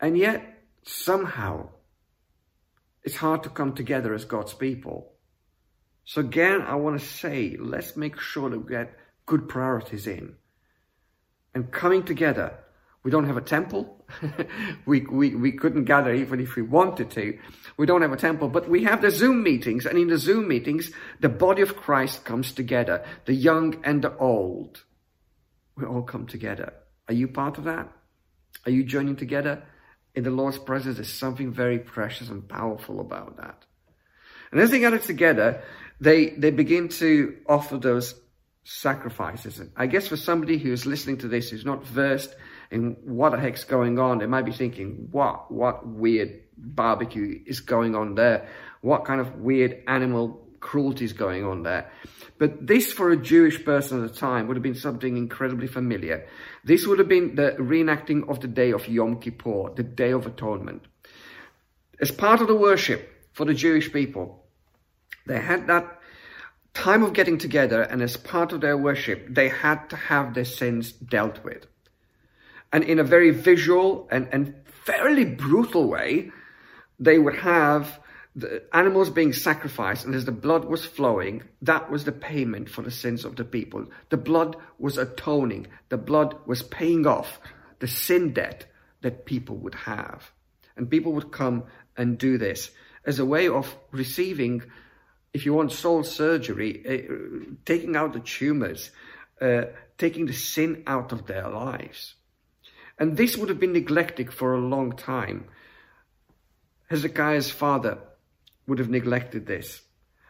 And 0.00 0.16
yet, 0.16 0.62
somehow, 0.82 1.68
it's 3.02 3.16
hard 3.16 3.42
to 3.42 3.50
come 3.50 3.74
together 3.74 4.14
as 4.14 4.24
God's 4.24 4.54
people. 4.54 5.12
So 6.04 6.20
again, 6.20 6.62
I 6.62 6.74
want 6.76 6.98
to 6.98 7.06
say, 7.06 7.56
let's 7.58 7.96
make 7.96 8.18
sure 8.18 8.50
that 8.50 8.58
we 8.58 8.68
get 8.68 8.96
good 9.26 9.48
priorities 9.48 10.06
in. 10.06 10.36
And 11.54 11.70
coming 11.70 12.04
together 12.04 12.54
we 13.02 13.10
don't 13.10 13.26
have 13.26 13.36
a 13.36 13.42
temple. 13.42 14.04
we, 14.86 15.00
we, 15.00 15.34
we 15.34 15.52
couldn't 15.52 15.84
gather 15.84 16.12
even 16.12 16.40
if 16.40 16.54
we 16.54 16.62
wanted 16.62 17.10
to. 17.12 17.38
We 17.76 17.86
don't 17.86 18.02
have 18.02 18.12
a 18.12 18.16
temple, 18.16 18.48
but 18.48 18.68
we 18.68 18.84
have 18.84 19.00
the 19.00 19.10
Zoom 19.10 19.42
meetings. 19.42 19.86
And 19.86 19.98
in 19.98 20.08
the 20.08 20.18
Zoom 20.18 20.48
meetings, 20.48 20.90
the 21.20 21.30
body 21.30 21.62
of 21.62 21.76
Christ 21.76 22.24
comes 22.24 22.52
together, 22.52 23.04
the 23.24 23.34
young 23.34 23.80
and 23.84 24.02
the 24.02 24.14
old. 24.18 24.84
We 25.76 25.86
all 25.86 26.02
come 26.02 26.26
together. 26.26 26.74
Are 27.08 27.14
you 27.14 27.28
part 27.28 27.56
of 27.56 27.64
that? 27.64 27.90
Are 28.66 28.70
you 28.70 28.84
joining 28.84 29.16
together? 29.16 29.62
In 30.14 30.24
the 30.24 30.30
Lord's 30.30 30.58
presence, 30.58 30.96
there's 30.96 31.12
something 31.12 31.52
very 31.52 31.78
precious 31.78 32.28
and 32.28 32.46
powerful 32.46 33.00
about 33.00 33.38
that. 33.38 33.64
And 34.52 34.60
as 34.60 34.70
they 34.70 34.80
gather 34.80 34.98
together, 34.98 35.62
they, 36.00 36.30
they 36.30 36.50
begin 36.50 36.88
to 36.88 37.36
offer 37.48 37.78
those 37.78 38.14
sacrifices. 38.64 39.58
And 39.58 39.70
I 39.76 39.86
guess 39.86 40.08
for 40.08 40.16
somebody 40.16 40.58
who's 40.58 40.84
listening 40.84 41.18
to 41.18 41.28
this, 41.28 41.50
who's 41.50 41.64
not 41.64 41.86
versed 41.86 42.34
and 42.70 42.96
what 43.02 43.30
the 43.30 43.38
heck's 43.38 43.64
going 43.64 43.98
on? 43.98 44.18
They 44.18 44.26
might 44.26 44.44
be 44.44 44.52
thinking, 44.52 45.08
what, 45.10 45.50
what 45.50 45.86
weird 45.86 46.40
barbecue 46.56 47.40
is 47.44 47.60
going 47.60 47.96
on 47.96 48.14
there? 48.14 48.48
What 48.80 49.04
kind 49.04 49.20
of 49.20 49.40
weird 49.40 49.82
animal 49.88 50.46
cruelty 50.60 51.04
is 51.04 51.12
going 51.12 51.44
on 51.44 51.64
there? 51.64 51.90
But 52.38 52.66
this, 52.66 52.92
for 52.92 53.10
a 53.10 53.16
Jewish 53.16 53.64
person 53.64 54.04
at 54.04 54.12
the 54.12 54.18
time, 54.18 54.46
would 54.46 54.56
have 54.56 54.62
been 54.62 54.74
something 54.74 55.16
incredibly 55.16 55.66
familiar. 55.66 56.26
This 56.64 56.86
would 56.86 57.00
have 57.00 57.08
been 57.08 57.34
the 57.34 57.56
reenacting 57.58 58.28
of 58.28 58.40
the 58.40 58.48
day 58.48 58.70
of 58.70 58.88
Yom 58.88 59.20
Kippur, 59.20 59.74
the 59.74 59.82
Day 59.82 60.12
of 60.12 60.26
Atonement. 60.26 60.84
As 62.00 62.10
part 62.10 62.40
of 62.40 62.46
the 62.46 62.54
worship 62.54 63.12
for 63.32 63.44
the 63.44 63.52
Jewish 63.52 63.92
people, 63.92 64.44
they 65.26 65.40
had 65.40 65.66
that 65.66 66.00
time 66.72 67.02
of 67.02 67.12
getting 67.12 67.36
together, 67.36 67.82
and 67.82 68.00
as 68.00 68.16
part 68.16 68.52
of 68.52 68.60
their 68.60 68.78
worship, 68.78 69.26
they 69.28 69.48
had 69.48 69.90
to 69.90 69.96
have 69.96 70.34
their 70.34 70.44
sins 70.44 70.92
dealt 70.92 71.42
with 71.44 71.66
and 72.72 72.84
in 72.84 72.98
a 72.98 73.04
very 73.04 73.30
visual 73.30 74.08
and, 74.10 74.28
and 74.32 74.54
fairly 74.84 75.24
brutal 75.24 75.88
way, 75.88 76.30
they 76.98 77.18
would 77.18 77.36
have 77.36 77.98
the 78.36 78.62
animals 78.72 79.10
being 79.10 79.32
sacrificed, 79.32 80.04
and 80.04 80.14
as 80.14 80.24
the 80.24 80.32
blood 80.32 80.64
was 80.64 80.84
flowing, 80.84 81.42
that 81.62 81.90
was 81.90 82.04
the 82.04 82.12
payment 82.12 82.68
for 82.68 82.82
the 82.82 82.90
sins 82.90 83.24
of 83.24 83.34
the 83.36 83.44
people. 83.44 83.86
The 84.10 84.16
blood 84.16 84.56
was 84.78 84.98
atoning, 84.98 85.66
the 85.88 85.98
blood 85.98 86.36
was 86.46 86.62
paying 86.62 87.06
off 87.06 87.40
the 87.80 87.88
sin 87.88 88.32
debt 88.32 88.66
that 89.00 89.24
people 89.24 89.56
would 89.56 89.74
have. 89.74 90.30
And 90.76 90.88
people 90.88 91.12
would 91.14 91.32
come 91.32 91.64
and 91.96 92.18
do 92.18 92.38
this 92.38 92.70
as 93.04 93.18
a 93.18 93.24
way 93.24 93.48
of 93.48 93.74
receiving, 93.90 94.62
if 95.32 95.44
you 95.44 95.54
want 95.54 95.72
soul 95.72 96.04
surgery, 96.04 96.84
uh, 96.86 97.54
taking 97.64 97.96
out 97.96 98.12
the 98.12 98.20
tumors, 98.20 98.90
uh, 99.40 99.64
taking 99.98 100.26
the 100.26 100.32
sin 100.32 100.84
out 100.86 101.12
of 101.12 101.26
their 101.26 101.48
lives. 101.48 102.14
And 103.00 103.16
this 103.16 103.36
would 103.36 103.48
have 103.48 103.58
been 103.58 103.72
neglected 103.72 104.30
for 104.32 104.54
a 104.54 104.60
long 104.60 104.92
time. 104.92 105.46
Hezekiah's 106.90 107.50
father 107.50 107.98
would 108.66 108.78
have 108.78 108.90
neglected 108.90 109.46
this. 109.46 109.80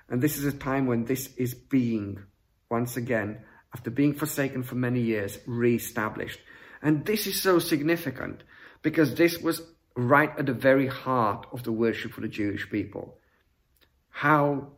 And 0.09 0.23
this 0.23 0.39
is 0.39 0.45
a 0.45 0.57
time 0.57 0.87
when 0.87 1.05
this 1.05 1.35
is 1.37 1.53
being, 1.53 2.23
once 2.71 2.97
again, 2.97 3.41
after 3.75 3.91
being 3.91 4.15
forsaken 4.15 4.63
for 4.63 4.77
many 4.77 5.01
years, 5.01 5.39
re-established. 5.47 6.39
And 6.81 7.05
this 7.05 7.27
is 7.27 7.43
so 7.43 7.59
significant 7.59 8.45
because 8.83 9.15
this 9.15 9.39
was 9.39 9.63
right 9.97 10.31
at 10.39 10.47
the 10.47 10.53
very 10.53 10.87
heart 10.87 11.47
of 11.53 11.65
the 11.65 11.73
worship 11.73 12.13
for 12.13 12.21
the 12.21 12.29
Jewish 12.29 12.71
people. 12.71 13.19
How 14.11 14.69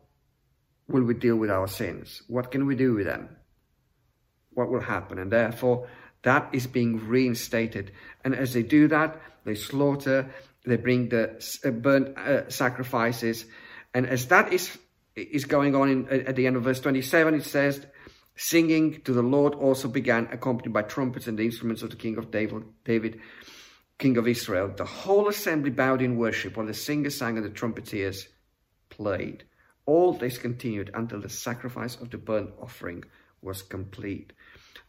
will 0.87 1.03
we 1.03 1.13
deal 1.13 1.35
with 1.35 1.51
our 1.51 1.67
sins? 1.67 2.23
What 2.27 2.51
can 2.51 2.65
we 2.65 2.75
do 2.75 2.93
with 2.93 3.05
them? 3.05 3.29
What 4.53 4.69
will 4.69 4.81
happen? 4.81 5.19
And 5.19 5.31
therefore, 5.31 5.87
that 6.23 6.49
is 6.53 6.67
being 6.67 7.07
reinstated. 7.07 7.91
And 8.23 8.35
as 8.35 8.53
they 8.53 8.63
do 8.63 8.87
that, 8.87 9.21
they 9.45 9.55
slaughter, 9.55 10.29
they 10.65 10.77
bring 10.77 11.09
the 11.09 11.41
uh, 11.63 11.71
burnt 11.71 12.17
uh, 12.17 12.49
sacrifices. 12.49 13.45
And 13.93 14.07
as 14.07 14.27
that 14.27 14.51
is, 14.51 14.77
is 15.15 15.45
going 15.45 15.75
on 15.75 15.89
in, 15.89 16.09
at 16.09 16.35
the 16.35 16.47
end 16.47 16.55
of 16.55 16.63
verse 16.63 16.79
27, 16.79 17.35
it 17.35 17.43
says, 17.43 17.85
Singing 18.35 19.01
to 19.01 19.13
the 19.13 19.21
Lord 19.21 19.53
also 19.53 19.87
began, 19.87 20.27
accompanied 20.31 20.73
by 20.73 20.81
trumpets 20.81 21.27
and 21.27 21.37
the 21.37 21.45
instruments 21.45 21.83
of 21.83 21.91
the 21.91 21.95
king 21.95 22.17
of 22.17 22.31
David, 22.31 22.63
David, 22.83 23.19
king 23.99 24.17
of 24.17 24.27
Israel. 24.27 24.73
The 24.75 24.85
whole 24.85 25.27
assembly 25.27 25.69
bowed 25.69 26.01
in 26.01 26.17
worship 26.17 26.57
while 26.57 26.65
the 26.65 26.73
singers 26.73 27.15
sang 27.15 27.37
and 27.37 27.45
the 27.45 27.51
trumpeters 27.51 28.27
played. 28.89 29.43
All 29.85 30.13
this 30.13 30.37
continued 30.37 30.89
until 30.93 31.21
the 31.21 31.29
sacrifice 31.29 31.95
of 31.97 32.09
the 32.09 32.17
burnt 32.17 32.51
offering 32.59 33.03
was 33.41 33.61
complete. 33.61 34.33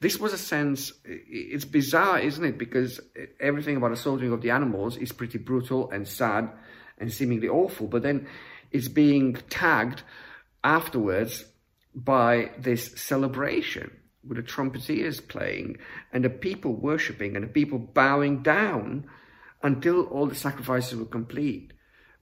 This 0.05 0.21
was 0.21 0.35
a 0.35 0.39
sense, 0.39 0.93
it's 1.07 1.65
bizarre, 1.65 2.19
isn't 2.19 2.45
it? 2.45 2.59
Because 2.59 3.01
everything 3.41 3.79
about 3.79 3.89
the 3.89 3.97
slaughtering 3.97 4.33
of 4.33 4.43
the 4.43 4.51
animals 4.51 4.99
is 4.99 5.13
pretty 5.13 5.39
brutal 5.39 5.91
and 5.91 6.07
sad 6.07 6.51
and 6.99 7.11
seemingly 7.11 7.49
awful. 7.49 7.87
But 7.87 8.03
then 8.03 8.27
it's 8.71 8.89
being 8.89 9.33
tagged 9.49 10.03
afterwards 10.63 11.47
by 11.95 12.51
this 12.59 12.93
celebration 13.01 13.91
with 14.29 14.37
the 14.37 14.43
trumpeters 14.43 15.21
playing 15.23 15.79
and 16.13 16.23
the 16.23 16.29
people 16.29 16.75
worshipping 16.75 17.35
and 17.35 17.43
the 17.43 17.49
people 17.49 17.79
bowing 17.79 18.43
down 18.43 19.07
until 19.63 20.03
all 20.09 20.27
the 20.27 20.35
sacrifices 20.35 20.99
were 20.99 21.07
complete. 21.07 21.73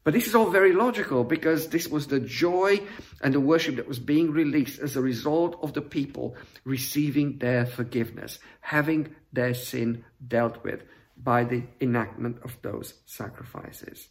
But 0.04 0.14
this 0.14 0.26
is 0.26 0.34
all 0.34 0.50
very 0.50 0.72
logical 0.72 1.22
because 1.22 1.68
this 1.68 1.86
was 1.86 2.08
the 2.08 2.18
joy 2.18 2.80
and 3.20 3.32
the 3.32 3.40
worship 3.40 3.76
that 3.76 3.86
was 3.86 4.00
being 4.00 4.32
released 4.32 4.80
as 4.80 4.96
a 4.96 5.00
result 5.00 5.58
of 5.62 5.74
the 5.74 5.82
people 5.82 6.34
receiving 6.64 7.38
their 7.38 7.66
forgiveness, 7.66 8.40
having 8.60 9.14
their 9.32 9.54
sin 9.54 10.04
dealt 10.26 10.64
with 10.64 10.82
by 11.16 11.44
the 11.44 11.62
enactment 11.80 12.38
of 12.42 12.56
those 12.62 12.94
sacrifices. 13.06 14.08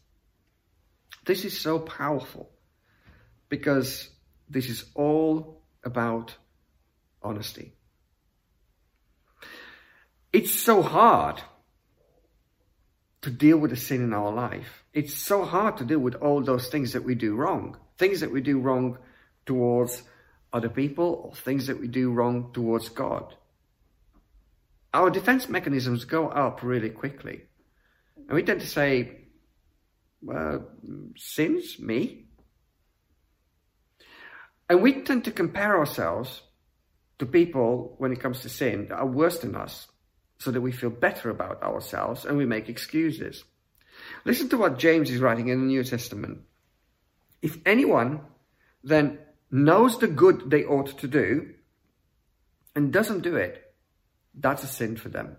This 1.26 1.44
is 1.44 1.60
so 1.60 1.78
powerful 1.80 2.50
because 3.50 4.10
this 4.50 4.70
is 4.70 4.86
all 4.96 5.62
about 5.84 6.36
honesty. 7.22 7.74
It's 10.32 10.52
so 10.52 10.82
hard 10.82 11.42
to 13.22 13.30
deal 13.30 13.58
with 13.58 13.72
the 13.72 13.78
sin 13.78 14.02
in 14.02 14.14
our 14.14 14.32
life. 14.32 14.81
It's 14.94 15.16
so 15.16 15.46
hard 15.46 15.78
to 15.78 15.86
deal 15.86 16.00
with 16.00 16.16
all 16.16 16.42
those 16.42 16.68
things 16.68 16.94
that 16.94 17.04
we 17.04 17.16
do 17.16 17.36
wrong. 17.36 17.78
Things 17.98 18.20
that 18.20 18.32
we 18.32 18.42
do 18.42 18.60
wrong 18.60 18.98
towards 19.46 20.04
other 20.52 20.70
people 20.70 21.24
or 21.26 21.36
things 21.36 21.68
that 21.68 21.80
we 21.80 21.88
do 21.88 22.12
wrong 22.12 22.52
towards 22.54 22.90
God. 22.90 23.36
Our 24.94 25.10
defense 25.10 25.48
mechanisms 25.48 26.04
go 26.04 26.28
up 26.28 26.62
really 26.64 26.90
quickly. 26.90 27.44
And 28.18 28.32
we 28.32 28.44
tend 28.44 28.62
to 28.62 28.68
say, 28.68 29.22
well, 30.22 30.68
sins? 31.16 31.80
Me? 31.80 32.26
And 34.70 34.82
we 34.82 35.02
tend 35.02 35.26
to 35.26 35.32
compare 35.32 35.78
ourselves 35.78 36.42
to 37.20 37.26
people 37.26 37.96
when 37.98 38.12
it 38.12 38.20
comes 38.20 38.42
to 38.42 38.50
sin 38.50 38.88
that 38.88 38.96
are 38.96 39.06
worse 39.06 39.40
than 39.40 39.56
us 39.56 39.88
so 40.40 40.52
that 40.52 40.62
we 40.62 40.72
feel 40.72 40.90
better 40.90 41.30
about 41.30 41.62
ourselves 41.62 42.26
and 42.26 42.38
we 42.38 42.46
make 42.46 42.68
excuses. 42.68 43.44
Listen 44.25 44.50
to 44.50 44.58
what 44.58 44.78
James 44.78 45.10
is 45.10 45.20
writing 45.20 45.48
in 45.48 45.60
the 45.60 45.66
New 45.66 45.84
Testament. 45.84 46.42
If 47.42 47.58
anyone 47.66 48.22
then 48.84 49.20
knows 49.50 49.98
the 49.98 50.08
good 50.08 50.50
they 50.50 50.63
ought 50.63 50.98
to 51.00 51.08
do 51.08 51.54
and 52.75 52.94
doesn't 52.94 53.22
do 53.22 53.36
it, 53.36 53.74
that's 54.34 54.63
a 54.63 54.68
sin 54.68 54.96
for 54.96 55.10
them. 55.10 55.36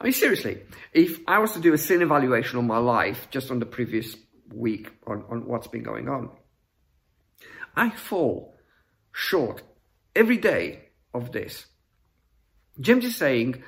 I 0.00 0.04
mean, 0.04 0.12
seriously, 0.12 0.62
if 0.92 1.20
I 1.26 1.38
was 1.38 1.52
to 1.52 1.60
do 1.60 1.72
a 1.72 1.78
sin 1.78 2.02
evaluation 2.02 2.58
on 2.58 2.66
my 2.66 2.78
life 2.78 3.28
just 3.30 3.50
on 3.50 3.58
the 3.58 3.66
previous 3.66 4.16
week 4.54 4.90
on, 5.06 5.24
on 5.30 5.46
what's 5.46 5.68
been 5.68 5.82
going 5.82 6.08
on, 6.08 6.30
I 7.74 7.90
fall 7.90 8.54
short 9.12 9.62
every 10.14 10.36
day 10.36 10.88
of 11.14 11.32
this. 11.32 11.66
James 12.78 13.04
is 13.04 13.16
saying 13.16 13.62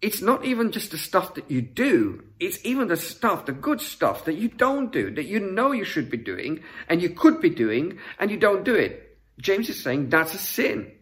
it's 0.00 0.22
not 0.22 0.44
even 0.44 0.70
just 0.70 0.92
the 0.92 0.98
stuff 0.98 1.34
that 1.34 1.50
you 1.50 1.60
do, 1.60 2.22
it's 2.38 2.64
even 2.64 2.88
the 2.88 2.96
stuff, 2.96 3.46
the 3.46 3.52
good 3.52 3.80
stuff 3.80 4.24
that 4.26 4.36
you 4.36 4.48
don't 4.48 4.92
do, 4.92 5.10
that 5.14 5.26
you 5.26 5.40
know 5.40 5.72
you 5.72 5.84
should 5.84 6.10
be 6.10 6.16
doing 6.16 6.60
and 6.88 7.02
you 7.02 7.10
could 7.10 7.40
be 7.40 7.50
doing 7.50 7.98
and 8.18 8.30
you 8.30 8.36
don't 8.36 8.64
do 8.64 8.74
it. 8.74 9.18
James 9.40 9.68
is 9.68 9.82
saying 9.82 10.08
that's 10.08 10.34
a 10.34 10.38
sin. 10.38 10.92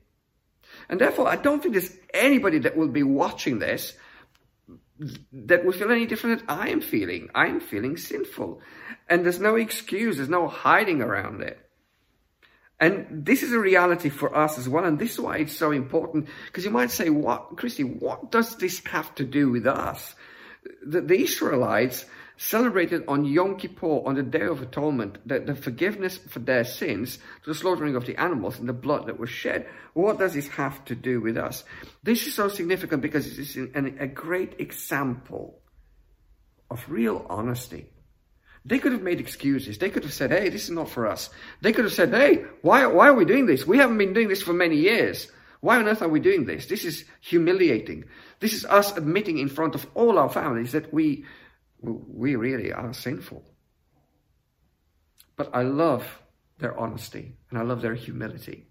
And 0.88 1.00
therefore, 1.00 1.28
I 1.28 1.36
don't 1.36 1.62
think 1.62 1.74
there's 1.74 1.92
anybody 2.14 2.60
that 2.60 2.76
will 2.76 2.88
be 2.88 3.02
watching 3.02 3.58
this 3.58 3.94
that 5.32 5.64
will 5.64 5.72
feel 5.72 5.90
any 5.90 6.06
different 6.06 6.46
than 6.46 6.58
I 6.58 6.70
am 6.70 6.80
feeling. 6.80 7.28
I 7.34 7.48
am 7.48 7.60
feeling 7.60 7.96
sinful. 7.96 8.62
And 9.08 9.24
there's 9.24 9.40
no 9.40 9.56
excuse, 9.56 10.16
there's 10.16 10.28
no 10.28 10.48
hiding 10.48 11.02
around 11.02 11.42
it. 11.42 11.58
And 12.78 13.24
this 13.24 13.42
is 13.42 13.52
a 13.52 13.58
reality 13.58 14.10
for 14.10 14.36
us 14.36 14.58
as 14.58 14.68
well. 14.68 14.84
And 14.84 14.98
this 14.98 15.12
is 15.12 15.20
why 15.20 15.38
it's 15.38 15.56
so 15.56 15.70
important. 15.70 16.28
Because 16.46 16.64
you 16.64 16.70
might 16.70 16.90
say, 16.90 17.08
what, 17.08 17.56
Christy, 17.56 17.84
what 17.84 18.30
does 18.30 18.56
this 18.56 18.82
have 18.86 19.14
to 19.14 19.24
do 19.24 19.50
with 19.50 19.66
us? 19.66 20.14
The, 20.84 21.00
the 21.00 21.22
Israelites 21.22 22.04
celebrated 22.36 23.04
on 23.08 23.24
Yom 23.24 23.56
Kippur, 23.56 24.02
on 24.04 24.14
the 24.14 24.22
Day 24.22 24.42
of 24.42 24.60
Atonement, 24.60 25.18
the, 25.26 25.40
the 25.40 25.54
forgiveness 25.54 26.18
for 26.18 26.40
their 26.40 26.64
sins, 26.64 27.18
the 27.46 27.54
slaughtering 27.54 27.96
of 27.96 28.04
the 28.04 28.20
animals 28.20 28.58
and 28.58 28.68
the 28.68 28.74
blood 28.74 29.06
that 29.06 29.18
was 29.18 29.30
shed. 29.30 29.66
What 29.94 30.18
does 30.18 30.34
this 30.34 30.48
have 30.48 30.84
to 30.86 30.94
do 30.94 31.20
with 31.20 31.38
us? 31.38 31.64
This 32.02 32.26
is 32.26 32.34
so 32.34 32.48
significant 32.48 33.00
because 33.00 33.26
it 33.26 33.38
is 33.38 33.56
an, 33.56 33.96
a 34.00 34.06
great 34.06 34.60
example 34.60 35.62
of 36.70 36.84
real 36.90 37.24
honesty. 37.30 37.90
They 38.66 38.80
could 38.80 38.90
have 38.90 39.02
made 39.02 39.20
excuses. 39.20 39.78
They 39.78 39.90
could 39.90 40.02
have 40.02 40.12
said, 40.12 40.32
hey, 40.32 40.48
this 40.48 40.64
is 40.64 40.70
not 40.70 40.90
for 40.90 41.06
us. 41.06 41.30
They 41.60 41.72
could 41.72 41.84
have 41.84 41.94
said, 41.94 42.10
hey, 42.10 42.44
why, 42.62 42.84
why 42.86 43.08
are 43.08 43.14
we 43.14 43.24
doing 43.24 43.46
this? 43.46 43.64
We 43.64 43.78
haven't 43.78 43.96
been 43.96 44.12
doing 44.12 44.26
this 44.26 44.42
for 44.42 44.52
many 44.52 44.76
years. 44.76 45.30
Why 45.60 45.76
on 45.76 45.86
earth 45.86 46.02
are 46.02 46.08
we 46.08 46.18
doing 46.18 46.46
this? 46.46 46.66
This 46.66 46.84
is 46.84 47.04
humiliating. 47.20 48.06
This 48.40 48.54
is 48.54 48.64
us 48.64 48.96
admitting 48.96 49.38
in 49.38 49.48
front 49.48 49.76
of 49.76 49.86
all 49.94 50.18
our 50.18 50.28
families 50.28 50.72
that 50.72 50.92
we, 50.92 51.24
we 51.80 52.34
really 52.34 52.72
are 52.72 52.92
sinful. 52.92 53.44
But 55.36 55.50
I 55.54 55.62
love 55.62 56.04
their 56.58 56.76
honesty 56.76 57.36
and 57.50 57.60
I 57.60 57.62
love 57.62 57.82
their 57.82 57.94
humility. 57.94 58.66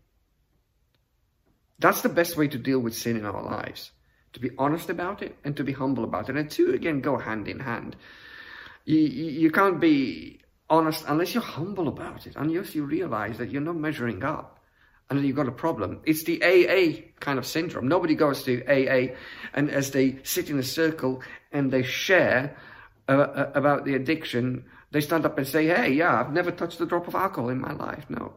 That's 1.80 2.02
the 2.02 2.10
best 2.10 2.36
way 2.36 2.50
to 2.50 2.58
deal 2.58 2.80
with 2.80 2.98
sin 2.98 3.16
in 3.16 3.26
our 3.26 3.44
lives. 3.44 3.92
To 4.34 4.42
be 4.42 4.52
honest 4.58 4.90
about 4.90 5.22
it 5.22 5.38
and 5.46 5.56
to 5.56 5.64
be 5.64 5.72
humble 5.72 6.04
about 6.04 6.30
it. 6.30 6.36
And 6.36 6.52
two, 6.52 6.74
again, 6.74 7.00
go 7.00 7.18
hand 7.18 7.48
in 7.48 7.62
hand. 7.62 7.96
You, 8.86 9.00
you 9.00 9.52
can't 9.52 9.80
be 9.80 10.42
honest 10.70 11.04
unless 11.08 11.34
you're 11.34 11.44
humble 11.44 11.88
about 11.88 12.28
it, 12.28 12.34
unless 12.36 12.76
you 12.76 12.86
realize 12.86 13.38
that 13.40 13.52
you're 13.52 13.62
not 13.62 13.76
measuring 13.76 14.24
up 14.24 14.60
and 15.10 15.24
you've 15.24 15.36
got 15.36 15.48
a 15.48 15.52
problem. 15.52 16.02
It's 16.06 16.24
the 16.24 16.42
AA 16.44 17.12
kind 17.20 17.38
of 17.38 17.46
syndrome. 17.46 17.88
Nobody 17.88 18.16
goes 18.16 18.44
to 18.44 18.64
AA 18.66 19.16
and 19.54 19.70
as 19.70 19.92
they 19.92 20.20
sit 20.24 20.50
in 20.50 20.60
a 20.60 20.64
circle 20.64 21.22
and 21.52 21.72
they 21.72 21.84
share 21.84 22.58
uh, 23.08 23.12
uh, 23.12 23.52
about 23.54 23.86
the 23.86 23.96
addiction, 23.96 24.66
they 24.92 25.02
stand 25.02 25.26
up 25.26 25.38
and 25.38 25.48
say, 25.48 25.68
hey, 25.68 25.92
yeah, 25.92 26.20
I've 26.20 26.32
never 26.32 26.52
touched 26.52 26.82
a 26.82 26.86
drop 26.86 27.08
of 27.08 27.16
alcohol 27.16 27.50
in 27.50 27.60
my 27.60 27.74
life. 27.74 28.06
No. 28.10 28.34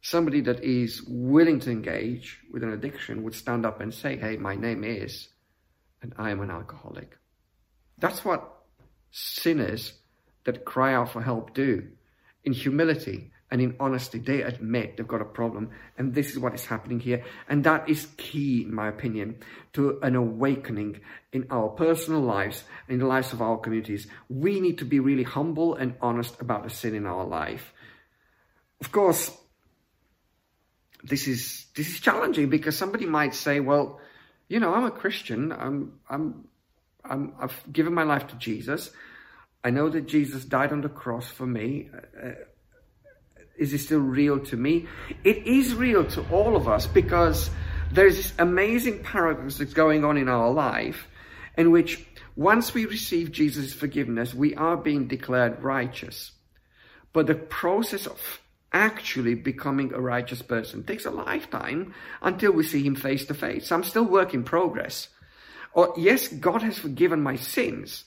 Somebody 0.00 0.40
that 0.42 0.62
is 0.62 1.02
willing 1.06 1.60
to 1.60 1.70
engage 1.70 2.38
with 2.52 2.62
an 2.62 2.72
addiction 2.72 3.22
would 3.24 3.34
stand 3.34 3.66
up 3.66 3.80
and 3.80 3.92
say, 3.92 4.16
hey, 4.16 4.36
my 4.36 4.54
name 4.54 4.84
is, 4.84 5.28
and 6.02 6.14
I 6.18 6.30
am 6.30 6.40
an 6.40 6.50
alcoholic. 6.50 7.17
That's 7.98 8.24
what 8.24 8.58
sinners 9.10 9.94
that 10.44 10.64
cry 10.64 10.94
out 10.94 11.10
for 11.12 11.22
help 11.22 11.54
do. 11.54 11.88
In 12.44 12.52
humility 12.52 13.32
and 13.50 13.60
in 13.60 13.76
honesty, 13.80 14.18
they 14.18 14.42
admit 14.42 14.96
they've 14.96 15.08
got 15.08 15.20
a 15.20 15.26
problem. 15.26 15.70
And 15.96 16.14
this 16.14 16.30
is 16.30 16.38
what 16.38 16.54
is 16.54 16.64
happening 16.66 17.00
here. 17.00 17.24
And 17.48 17.64
that 17.64 17.88
is 17.88 18.06
key, 18.16 18.62
in 18.62 18.74
my 18.74 18.88
opinion, 18.88 19.38
to 19.72 19.98
an 20.02 20.16
awakening 20.16 21.00
in 21.32 21.46
our 21.50 21.68
personal 21.68 22.20
lives, 22.20 22.64
and 22.86 22.94
in 22.94 23.00
the 23.00 23.06
lives 23.06 23.32
of 23.32 23.42
our 23.42 23.58
communities. 23.58 24.06
We 24.28 24.60
need 24.60 24.78
to 24.78 24.84
be 24.84 25.00
really 25.00 25.22
humble 25.22 25.74
and 25.74 25.94
honest 26.00 26.40
about 26.40 26.64
the 26.64 26.70
sin 26.70 26.94
in 26.94 27.06
our 27.06 27.24
life. 27.24 27.72
Of 28.80 28.92
course, 28.92 29.36
this 31.02 31.26
is 31.26 31.66
this 31.74 31.88
is 31.88 32.00
challenging 32.00 32.48
because 32.48 32.76
somebody 32.76 33.06
might 33.06 33.34
say, 33.34 33.60
well, 33.60 34.00
you 34.48 34.60
know, 34.60 34.74
I'm 34.74 34.84
a 34.84 34.90
Christian. 34.90 35.52
I'm 35.52 36.00
I'm 36.08 36.48
i 37.04 37.16
have 37.40 37.54
given 37.72 37.94
my 37.94 38.02
life 38.02 38.26
to 38.28 38.36
Jesus. 38.36 38.90
I 39.64 39.70
know 39.70 39.88
that 39.88 40.06
Jesus 40.06 40.44
died 40.44 40.72
on 40.72 40.82
the 40.82 40.88
cross 40.88 41.28
for 41.28 41.46
me. 41.46 41.90
Uh, 42.22 42.30
is 43.58 43.72
it 43.72 43.78
still 43.78 44.00
real 44.00 44.38
to 44.46 44.56
me? 44.56 44.86
It 45.24 45.46
is 45.46 45.74
real 45.74 46.04
to 46.06 46.24
all 46.30 46.56
of 46.56 46.68
us 46.68 46.86
because 46.86 47.50
there's 47.90 48.16
this 48.16 48.32
amazing 48.38 49.02
paradox 49.02 49.58
that's 49.58 49.74
going 49.74 50.04
on 50.04 50.16
in 50.16 50.28
our 50.28 50.50
life 50.50 51.08
in 51.56 51.72
which 51.72 52.06
once 52.36 52.72
we 52.72 52.86
receive 52.86 53.32
Jesus' 53.32 53.74
forgiveness, 53.74 54.32
we 54.32 54.54
are 54.54 54.76
being 54.76 55.08
declared 55.08 55.62
righteous. 55.62 56.30
But 57.12 57.26
the 57.26 57.34
process 57.34 58.06
of 58.06 58.40
actually 58.72 59.34
becoming 59.34 59.92
a 59.92 60.00
righteous 60.00 60.42
person 60.42 60.84
takes 60.84 61.04
a 61.04 61.10
lifetime 61.10 61.94
until 62.22 62.52
we 62.52 62.62
see 62.62 62.84
him 62.84 62.94
face 62.94 63.24
to 63.26 63.34
face. 63.34 63.72
I'm 63.72 63.82
still 63.82 64.04
work 64.04 64.34
in 64.34 64.44
progress. 64.44 65.08
Or 65.72 65.94
yes, 65.96 66.28
God 66.28 66.62
has 66.62 66.78
forgiven 66.78 67.22
my 67.22 67.36
sins, 67.36 68.04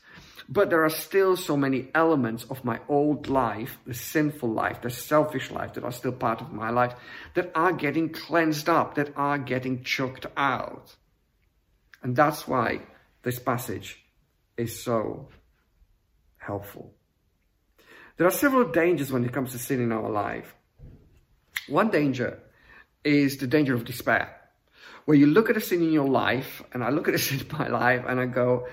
but 0.49 0.69
there 0.69 0.83
are 0.83 0.89
still 0.89 1.37
so 1.37 1.55
many 1.55 1.89
elements 1.95 2.43
of 2.49 2.65
my 2.65 2.79
old 2.89 3.27
life, 3.27 3.77
the 3.85 3.93
sinful 3.93 4.49
life, 4.49 4.81
the 4.81 4.89
selfish 4.89 5.51
life 5.51 5.73
that 5.73 5.83
are 5.83 5.91
still 5.91 6.11
part 6.11 6.41
of 6.41 6.51
my 6.51 6.69
life 6.69 6.93
that 7.35 7.51
are 7.55 7.71
getting 7.71 8.09
cleansed 8.09 8.67
up, 8.67 8.95
that 8.95 9.13
are 9.15 9.37
getting 9.37 9.83
chucked 9.83 10.25
out. 10.35 10.95
And 12.03 12.15
that's 12.15 12.47
why 12.47 12.81
this 13.23 13.39
passage 13.39 14.03
is 14.57 14.83
so 14.83 15.29
helpful. 16.37 16.93
There 18.17 18.27
are 18.27 18.31
several 18.31 18.71
dangers 18.71 19.11
when 19.11 19.23
it 19.23 19.33
comes 19.33 19.51
to 19.51 19.59
sin 19.59 19.81
in 19.81 19.91
our 19.91 20.09
life. 20.09 20.53
One 21.69 21.89
danger 21.89 22.39
is 23.03 23.37
the 23.37 23.47
danger 23.47 23.73
of 23.73 23.85
despair 23.85 24.40
where 25.05 25.17
you 25.17 25.27
look 25.27 25.49
at 25.49 25.57
a 25.57 25.61
sin 25.61 25.81
in 25.81 25.91
your 25.91 26.07
life, 26.07 26.63
and 26.73 26.83
I 26.83 26.89
look 26.89 27.07
at 27.07 27.13
a 27.13 27.19
sin 27.25 27.39
in 27.39 27.57
my 27.57 27.67
life, 27.67 28.03
and 28.07 28.19
I 28.19 28.25
go, 28.25 28.67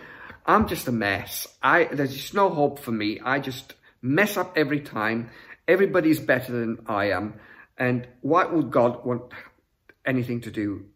I'm 0.47 0.67
just 0.67 0.89
a 0.89 0.93
mess. 0.93 1.47
I 1.63 1.85
there's 1.85 2.15
just 2.15 2.35
no 2.35 2.49
hope 2.49 2.79
for 2.79 2.91
me. 2.91 3.21
I 3.23 3.39
just 3.39 3.75
mess 4.01 4.37
up 4.37 4.55
every 4.57 4.81
time. 4.81 5.31
Everybody's 5.69 6.19
better 6.19 6.53
than 6.53 6.79
I 6.87 7.11
am, 7.11 7.35
and 7.77 8.09
why 8.23 8.47
would 8.47 8.71
God 8.71 9.05
want 9.05 9.33
anything 10.07 10.41
to 10.43 10.51
do, 10.51 10.87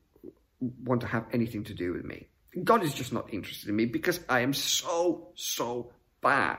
want 0.60 1.02
to 1.02 1.06
have 1.06 1.26
anything 1.32 1.64
to 1.64 1.74
do 1.74 1.92
with 1.92 2.04
me? 2.04 2.28
God 2.64 2.82
is 2.82 2.94
just 2.94 3.12
not 3.12 3.32
interested 3.32 3.68
in 3.68 3.76
me 3.76 3.84
because 3.84 4.20
I 4.28 4.40
am 4.40 4.54
so 4.54 5.28
so 5.34 5.92
bad. 6.22 6.58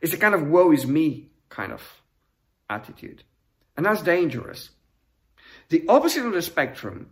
It's 0.00 0.12
a 0.12 0.16
kind 0.16 0.34
of 0.34 0.48
woe 0.48 0.72
is 0.72 0.86
me 0.86 1.30
kind 1.48 1.72
of 1.72 1.82
attitude, 2.68 3.22
and 3.76 3.86
that's 3.86 4.02
dangerous. 4.02 4.70
The 5.68 5.84
opposite 5.88 6.26
of 6.26 6.32
the 6.32 6.42
spectrum 6.42 7.10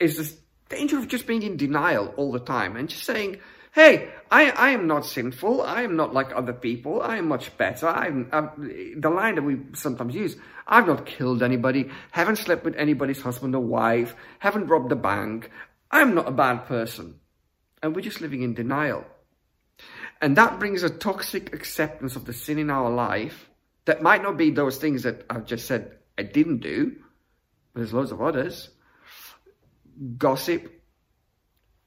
is 0.00 0.38
danger 0.68 0.98
of 0.98 1.08
just 1.08 1.26
being 1.26 1.42
in 1.42 1.56
denial 1.56 2.12
all 2.16 2.32
the 2.32 2.40
time 2.40 2.76
and 2.76 2.88
just 2.88 3.04
saying, 3.04 3.38
hey, 3.74 4.08
I, 4.30 4.50
I 4.50 4.70
am 4.70 4.86
not 4.86 5.04
sinful. 5.04 5.62
I 5.62 5.82
am 5.82 5.96
not 5.96 6.14
like 6.14 6.34
other 6.34 6.52
people. 6.52 7.02
I 7.02 7.16
am 7.18 7.26
much 7.26 7.56
better. 7.56 7.88
I'm, 7.88 8.28
I'm, 8.32 8.94
the 9.00 9.10
line 9.10 9.34
that 9.34 9.42
we 9.42 9.58
sometimes 9.74 10.14
use, 10.14 10.36
I've 10.66 10.86
not 10.86 11.06
killed 11.06 11.42
anybody, 11.42 11.90
haven't 12.12 12.36
slept 12.36 12.64
with 12.64 12.76
anybody's 12.76 13.20
husband 13.20 13.54
or 13.54 13.60
wife, 13.60 14.14
haven't 14.38 14.68
robbed 14.68 14.92
a 14.92 14.96
bank. 14.96 15.50
I'm 15.90 16.14
not 16.14 16.28
a 16.28 16.32
bad 16.32 16.66
person. 16.66 17.16
And 17.82 17.94
we're 17.94 18.02
just 18.02 18.20
living 18.20 18.42
in 18.42 18.54
denial. 18.54 19.04
And 20.20 20.36
that 20.36 20.60
brings 20.60 20.84
a 20.84 20.90
toxic 20.90 21.52
acceptance 21.52 22.14
of 22.16 22.24
the 22.24 22.32
sin 22.32 22.58
in 22.58 22.70
our 22.70 22.90
life 22.90 23.50
that 23.86 24.02
might 24.02 24.22
not 24.22 24.36
be 24.36 24.50
those 24.50 24.78
things 24.78 25.02
that 25.02 25.26
I've 25.28 25.46
just 25.46 25.66
said 25.66 25.98
I 26.16 26.22
didn't 26.22 26.58
do, 26.58 26.96
there's 27.74 27.92
loads 27.92 28.12
of 28.12 28.22
others 28.22 28.70
gossip, 30.16 30.82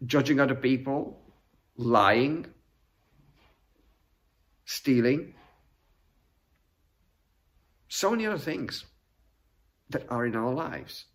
judging 0.05 0.39
other 0.39 0.55
people, 0.55 1.21
lying, 1.75 2.45
stealing, 4.65 5.33
so 7.87 8.11
many 8.11 8.25
other 8.25 8.37
things 8.37 8.85
that 9.89 10.05
are 10.09 10.25
in 10.25 10.35
our 10.35 10.53
lives. 10.53 11.05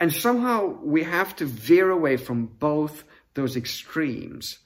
And 0.00 0.12
somehow 0.12 0.66
we 0.82 1.04
have 1.04 1.36
to 1.36 1.46
veer 1.46 1.90
away 1.90 2.16
from 2.16 2.46
both 2.46 3.04
those 3.34 3.56
extremes. 3.56 4.58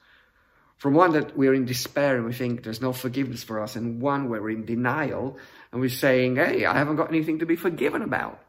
From 0.79 0.95
one 0.95 1.13
that 1.13 1.37
we're 1.37 1.55
in 1.55 1.65
despair 1.65 2.17
and 2.17 2.27
we 2.27 2.33
think 2.33 2.63
there's 2.63 2.81
no 2.81 2.93
forgiveness 2.93 3.43
for 3.43 3.61
us, 3.61 3.77
and 3.77 4.01
one 4.01 4.29
where 4.29 4.43
we're 4.43 4.51
in 4.51 4.67
denial 4.67 5.39
and 5.73 5.81
we're 5.81 5.91
saying, 5.91 6.37
hey, 6.37 6.65
I 6.65 6.77
haven't 6.77 6.97
got 6.97 7.09
anything 7.09 7.41
to 7.41 7.47
be 7.47 7.57
forgiven 7.57 8.03
about. 8.03 8.41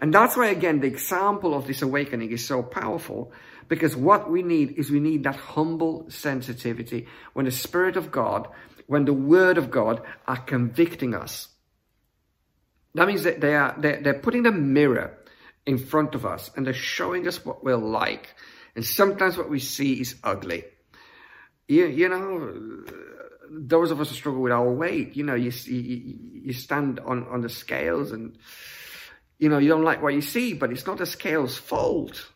And 0.00 0.14
that's 0.14 0.34
why, 0.34 0.46
again, 0.46 0.80
the 0.80 0.86
example 0.86 1.54
of 1.54 1.66
this 1.66 1.82
awakening 1.82 2.32
is 2.32 2.44
so 2.44 2.62
powerful 2.62 3.32
because 3.68 3.94
what 3.94 4.30
we 4.30 4.42
need 4.42 4.78
is 4.78 4.90
we 4.90 4.98
need 4.98 5.24
that 5.24 5.36
humble 5.36 6.06
sensitivity 6.08 7.06
when 7.34 7.44
the 7.44 7.52
Spirit 7.52 7.98
of 7.98 8.10
God, 8.10 8.48
when 8.86 9.04
the 9.04 9.12
Word 9.12 9.58
of 9.58 9.70
God 9.70 10.00
are 10.26 10.38
convicting 10.38 11.14
us. 11.14 11.48
That 12.94 13.06
means 13.06 13.24
that 13.24 13.42
they 13.42 13.54
are, 13.54 13.76
they're, 13.78 14.00
they're 14.02 14.18
putting 14.18 14.42
the 14.42 14.52
mirror 14.52 15.18
in 15.66 15.76
front 15.76 16.14
of 16.14 16.24
us 16.24 16.50
and 16.56 16.66
they're 16.66 16.72
showing 16.72 17.28
us 17.28 17.44
what 17.44 17.62
we're 17.62 17.76
like. 17.76 18.34
And 18.74 18.84
sometimes 18.84 19.36
what 19.36 19.50
we 19.50 19.60
see 19.60 20.00
is 20.00 20.16
ugly. 20.24 20.64
You, 21.68 21.86
you 21.86 22.08
know, 22.08 22.84
those 23.50 23.90
of 23.90 24.00
us 24.00 24.08
who 24.08 24.14
struggle 24.14 24.40
with 24.40 24.52
our 24.52 24.72
weight, 24.72 25.14
you 25.14 25.24
know, 25.24 25.34
you, 25.34 25.52
you, 25.66 26.18
you 26.44 26.52
stand 26.54 27.00
on, 27.00 27.28
on 27.28 27.42
the 27.42 27.50
scales 27.50 28.12
and, 28.12 28.38
you 29.40 29.48
know, 29.48 29.58
you 29.58 29.70
don't 29.70 29.84
like 29.84 30.02
what 30.02 30.14
you 30.14 30.20
see, 30.20 30.52
but 30.52 30.70
it's 30.70 30.86
not 30.86 30.98
the 30.98 31.06
scale's 31.06 31.56
fault. 31.56 32.28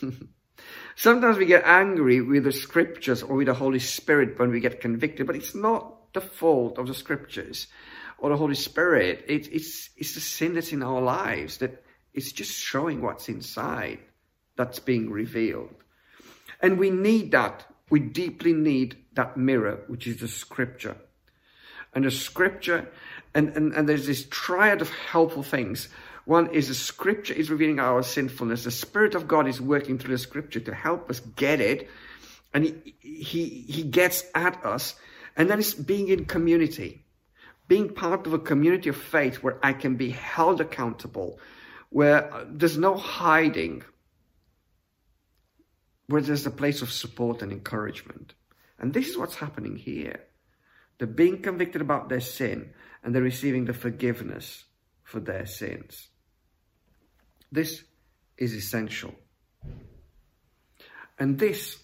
Sometimes 0.96 1.36
we 1.36 1.44
get 1.44 1.64
angry 1.66 2.22
with 2.22 2.44
the 2.44 2.52
scriptures 2.52 3.22
or 3.22 3.36
with 3.36 3.48
the 3.48 3.54
Holy 3.54 3.78
Spirit 3.78 4.38
when 4.38 4.50
we 4.50 4.60
get 4.60 4.80
convicted, 4.80 5.26
but 5.26 5.36
it's 5.36 5.54
not 5.54 6.12
the 6.14 6.22
fault 6.22 6.78
of 6.78 6.86
the 6.86 6.94
scriptures 6.94 7.66
or 8.16 8.30
the 8.30 8.36
Holy 8.36 8.54
Spirit. 8.54 9.26
It, 9.28 9.52
it's, 9.52 9.90
it's 9.98 10.14
the 10.14 10.20
sin 10.20 10.54
that's 10.54 10.72
in 10.72 10.82
our 10.82 11.02
lives 11.02 11.58
that 11.58 11.84
it's 12.14 12.32
just 12.32 12.52
showing 12.52 13.02
what's 13.02 13.28
inside 13.28 13.98
that's 14.56 14.78
being 14.78 15.10
revealed. 15.10 15.74
And 16.62 16.78
we 16.78 16.88
need 16.88 17.32
that. 17.32 17.66
We 17.90 18.00
deeply 18.00 18.54
need 18.54 18.96
that 19.12 19.36
mirror, 19.36 19.84
which 19.86 20.06
is 20.06 20.20
the 20.20 20.28
scripture. 20.28 20.96
And 21.94 22.06
the 22.06 22.10
scripture, 22.10 22.88
and, 23.34 23.50
and, 23.50 23.74
and 23.74 23.86
there's 23.86 24.06
this 24.06 24.26
triad 24.30 24.80
of 24.80 24.90
helpful 24.90 25.42
things. 25.42 25.90
One 26.26 26.52
is 26.52 26.66
the 26.66 26.74
scripture 26.74 27.34
is 27.34 27.50
revealing 27.50 27.78
our 27.78 28.02
sinfulness. 28.02 28.64
The 28.64 28.72
Spirit 28.72 29.14
of 29.14 29.28
God 29.28 29.46
is 29.46 29.60
working 29.60 29.96
through 29.96 30.14
the 30.14 30.18
scripture 30.18 30.58
to 30.58 30.74
help 30.74 31.08
us 31.08 31.20
get 31.20 31.60
it. 31.60 31.88
And 32.52 32.64
he, 32.64 32.96
he, 32.98 33.48
he 33.68 33.82
gets 33.84 34.24
at 34.34 34.64
us. 34.66 34.96
And 35.36 35.48
then 35.48 35.60
it's 35.60 35.72
being 35.72 36.08
in 36.08 36.24
community, 36.24 37.04
being 37.68 37.94
part 37.94 38.26
of 38.26 38.32
a 38.32 38.40
community 38.40 38.88
of 38.88 38.96
faith 38.96 39.36
where 39.36 39.58
I 39.62 39.72
can 39.72 39.94
be 39.94 40.10
held 40.10 40.60
accountable, 40.60 41.38
where 41.90 42.28
there's 42.48 42.76
no 42.76 42.96
hiding, 42.96 43.84
where 46.08 46.22
there's 46.22 46.46
a 46.46 46.50
place 46.50 46.82
of 46.82 46.90
support 46.90 47.40
and 47.40 47.52
encouragement. 47.52 48.34
And 48.80 48.92
this 48.92 49.08
is 49.08 49.16
what's 49.16 49.36
happening 49.36 49.76
here. 49.76 50.18
They're 50.98 51.06
being 51.06 51.40
convicted 51.40 51.82
about 51.82 52.08
their 52.08 52.20
sin 52.20 52.70
and 53.04 53.14
they're 53.14 53.22
receiving 53.22 53.66
the 53.66 53.74
forgiveness 53.74 54.64
for 55.04 55.20
their 55.20 55.46
sins. 55.46 56.08
This 57.50 57.82
is 58.36 58.54
essential. 58.54 59.14
And 61.18 61.38
this 61.38 61.78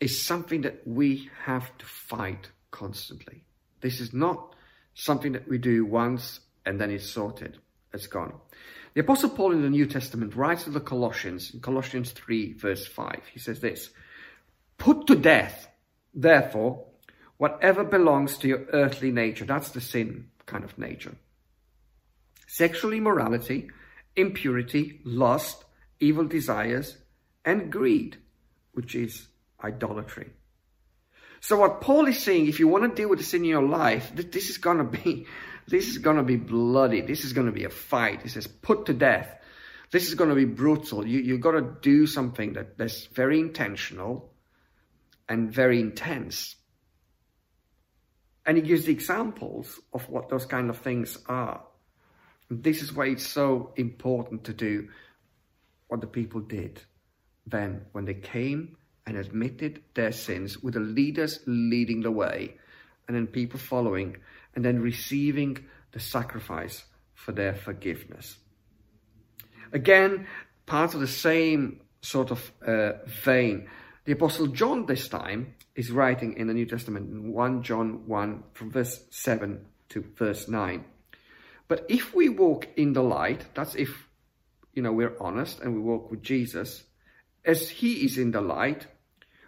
is 0.00 0.24
something 0.24 0.62
that 0.62 0.86
we 0.86 1.30
have 1.44 1.76
to 1.78 1.86
fight 1.86 2.50
constantly. 2.70 3.44
This 3.80 4.00
is 4.00 4.12
not 4.12 4.54
something 4.94 5.32
that 5.32 5.48
we 5.48 5.58
do 5.58 5.84
once 5.84 6.40
and 6.66 6.80
then 6.80 6.90
it's 6.90 7.08
sorted. 7.08 7.58
It's 7.92 8.06
gone. 8.06 8.34
The 8.94 9.00
Apostle 9.00 9.30
Paul 9.30 9.52
in 9.52 9.62
the 9.62 9.70
New 9.70 9.86
Testament 9.86 10.34
writes 10.34 10.64
to 10.64 10.70
the 10.70 10.80
Colossians, 10.80 11.52
in 11.54 11.60
Colossians 11.60 12.10
3, 12.12 12.54
verse 12.54 12.86
5, 12.86 13.22
he 13.32 13.38
says 13.38 13.60
this 13.60 13.90
Put 14.78 15.06
to 15.06 15.16
death, 15.16 15.68
therefore, 16.12 16.84
whatever 17.36 17.84
belongs 17.84 18.36
to 18.38 18.48
your 18.48 18.66
earthly 18.72 19.10
nature. 19.10 19.44
That's 19.44 19.70
the 19.70 19.80
sin 19.80 20.28
kind 20.46 20.64
of 20.64 20.76
nature. 20.78 21.14
Sexual 22.46 22.92
immorality, 22.92 23.70
impurity, 24.16 25.00
lust, 25.04 25.64
evil 26.00 26.24
desires, 26.24 26.96
and 27.44 27.70
greed, 27.70 28.16
which 28.72 28.94
is 28.94 29.28
idolatry. 29.62 30.30
So 31.40 31.58
what 31.58 31.80
Paul 31.80 32.06
is 32.06 32.18
saying, 32.18 32.48
if 32.48 32.60
you 32.60 32.68
want 32.68 32.84
to 32.84 32.94
deal 32.94 33.08
with 33.08 33.18
the 33.18 33.24
sin 33.24 33.44
in 33.44 33.50
your 33.50 33.62
life, 33.62 34.12
this 34.14 34.50
is 34.50 34.58
going 34.58 34.78
to 34.78 34.84
be 34.84 35.26
this 35.68 35.88
is 35.88 35.98
going 35.98 36.16
to 36.16 36.22
be 36.22 36.36
bloody. 36.36 37.00
This 37.00 37.24
is 37.24 37.32
going 37.32 37.46
to 37.46 37.52
be 37.52 37.64
a 37.64 37.70
fight. 37.70 38.22
He 38.22 38.28
says, 38.28 38.46
put 38.46 38.86
to 38.86 38.92
death. 38.92 39.28
This 39.92 40.08
is 40.08 40.14
going 40.14 40.30
to 40.30 40.36
be 40.36 40.44
brutal. 40.44 41.06
You, 41.06 41.20
you've 41.20 41.40
got 41.40 41.52
to 41.52 41.76
do 41.80 42.06
something 42.06 42.54
that, 42.54 42.76
that's 42.76 43.06
very 43.06 43.40
intentional 43.40 44.32
and 45.28 45.52
very 45.52 45.80
intense. 45.80 46.56
And 48.44 48.56
he 48.56 48.62
gives 48.62 48.88
examples 48.88 49.78
of 49.92 50.08
what 50.08 50.28
those 50.28 50.46
kind 50.46 50.70
of 50.70 50.78
things 50.78 51.18
are. 51.26 51.62
This 52.50 52.82
is 52.82 52.92
why 52.92 53.06
it's 53.06 53.26
so 53.26 53.72
important 53.76 54.44
to 54.44 54.52
do 54.52 54.88
what 55.88 56.00
the 56.00 56.06
people 56.06 56.40
did 56.40 56.82
then 57.46 57.82
when 57.92 58.04
they 58.04 58.14
came 58.14 58.76
and 59.06 59.16
admitted 59.16 59.82
their 59.94 60.12
sins 60.12 60.62
with 60.62 60.74
the 60.74 60.80
leaders 60.80 61.40
leading 61.46 62.02
the 62.02 62.10
way 62.10 62.54
and 63.06 63.16
then 63.16 63.26
people 63.26 63.58
following 63.58 64.16
and 64.54 64.64
then 64.64 64.80
receiving 64.80 65.58
the 65.92 66.00
sacrifice 66.00 66.84
for 67.14 67.32
their 67.32 67.54
forgiveness. 67.54 68.36
Again, 69.72 70.26
part 70.66 70.94
of 70.94 71.00
the 71.00 71.06
same 71.06 71.80
sort 72.02 72.30
of 72.30 72.52
uh, 72.66 72.92
vein, 73.24 73.68
the 74.04 74.12
Apostle 74.12 74.48
John 74.48 74.86
this 74.86 75.08
time 75.08 75.54
is 75.74 75.90
writing 75.90 76.36
in 76.36 76.46
the 76.46 76.54
New 76.54 76.66
Testament 76.66 77.10
in 77.10 77.32
1 77.32 77.62
John 77.62 78.06
1 78.06 78.42
from 78.54 78.70
verse 78.70 79.04
7 79.10 79.64
to 79.90 80.04
verse 80.16 80.48
9. 80.48 80.84
But 81.70 81.86
if 81.88 82.12
we 82.12 82.28
walk 82.28 82.66
in 82.76 82.94
the 82.94 83.02
light, 83.04 83.44
that's 83.54 83.76
if, 83.76 84.08
you 84.74 84.82
know, 84.82 84.90
we're 84.90 85.16
honest 85.20 85.60
and 85.60 85.72
we 85.72 85.80
walk 85.80 86.10
with 86.10 86.20
Jesus, 86.20 86.82
as 87.44 87.68
he 87.70 88.04
is 88.04 88.18
in 88.18 88.32
the 88.32 88.40
light, 88.40 88.88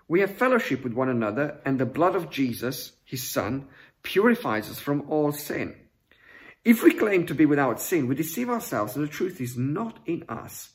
we 0.07 0.21
have 0.21 0.37
fellowship 0.37 0.85
with 0.85 0.93
one 0.93 1.09
another 1.09 1.59
and 1.65 1.81
the 1.81 1.85
blood 1.85 2.15
of 2.15 2.31
Jesus, 2.31 2.93
his 3.05 3.29
son, 3.29 3.67
purifies 4.05 4.71
us 4.71 4.79
from 4.79 5.11
all 5.11 5.33
sin. 5.33 5.75
If 6.65 6.85
we 6.85 6.95
claim 6.95 7.27
to 7.27 7.35
be 7.35 7.45
without 7.45 7.81
sin, 7.81 8.07
we 8.07 8.15
deceive 8.15 8.51
ourselves 8.51 8.95
and 8.95 9.05
the 9.05 9.11
truth 9.11 9.41
is 9.41 9.59
not 9.59 9.99
in 10.07 10.23
us. 10.29 10.71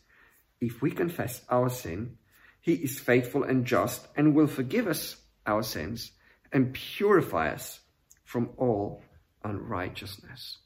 If 0.59 0.81
we 0.81 0.91
confess 0.91 1.43
our 1.49 1.69
sin, 1.69 2.17
he 2.59 2.73
is 2.73 2.99
faithful 2.99 3.45
and 3.45 3.63
just 3.63 4.05
and 4.17 4.35
will 4.35 4.47
forgive 4.47 4.85
us 4.85 5.15
our 5.45 5.63
sins 5.63 6.11
and 6.51 6.73
purify 6.73 7.53
us 7.53 7.79
from 8.25 8.49
all 8.57 9.01
unrighteousness. 9.45 10.57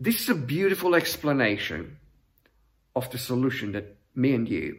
This 0.00 0.22
is 0.22 0.28
a 0.28 0.34
beautiful 0.34 0.94
explanation 0.94 1.98
of 2.94 3.10
the 3.10 3.18
solution 3.18 3.72
that 3.72 3.96
me 4.14 4.34
and 4.34 4.48
you 4.48 4.78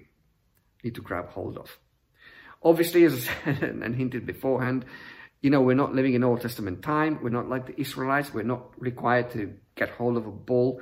need 0.83 0.95
to 0.95 1.01
grab 1.01 1.29
hold 1.29 1.57
of. 1.57 1.77
Obviously, 2.63 3.03
as 3.03 3.27
I 3.45 3.53
said 3.55 3.63
and 3.83 3.95
hinted 3.95 4.25
beforehand, 4.25 4.85
you 5.41 5.49
know, 5.49 5.61
we're 5.61 5.75
not 5.75 5.93
living 5.93 6.13
in 6.13 6.23
Old 6.23 6.41
Testament 6.41 6.81
time. 6.81 7.19
We're 7.21 7.29
not 7.29 7.49
like 7.49 7.67
the 7.67 7.79
Israelites. 7.79 8.33
We're 8.33 8.43
not 8.43 8.73
required 8.77 9.31
to 9.31 9.53
get 9.75 9.89
hold 9.89 10.17
of 10.17 10.25
a 10.25 10.31
bull 10.31 10.81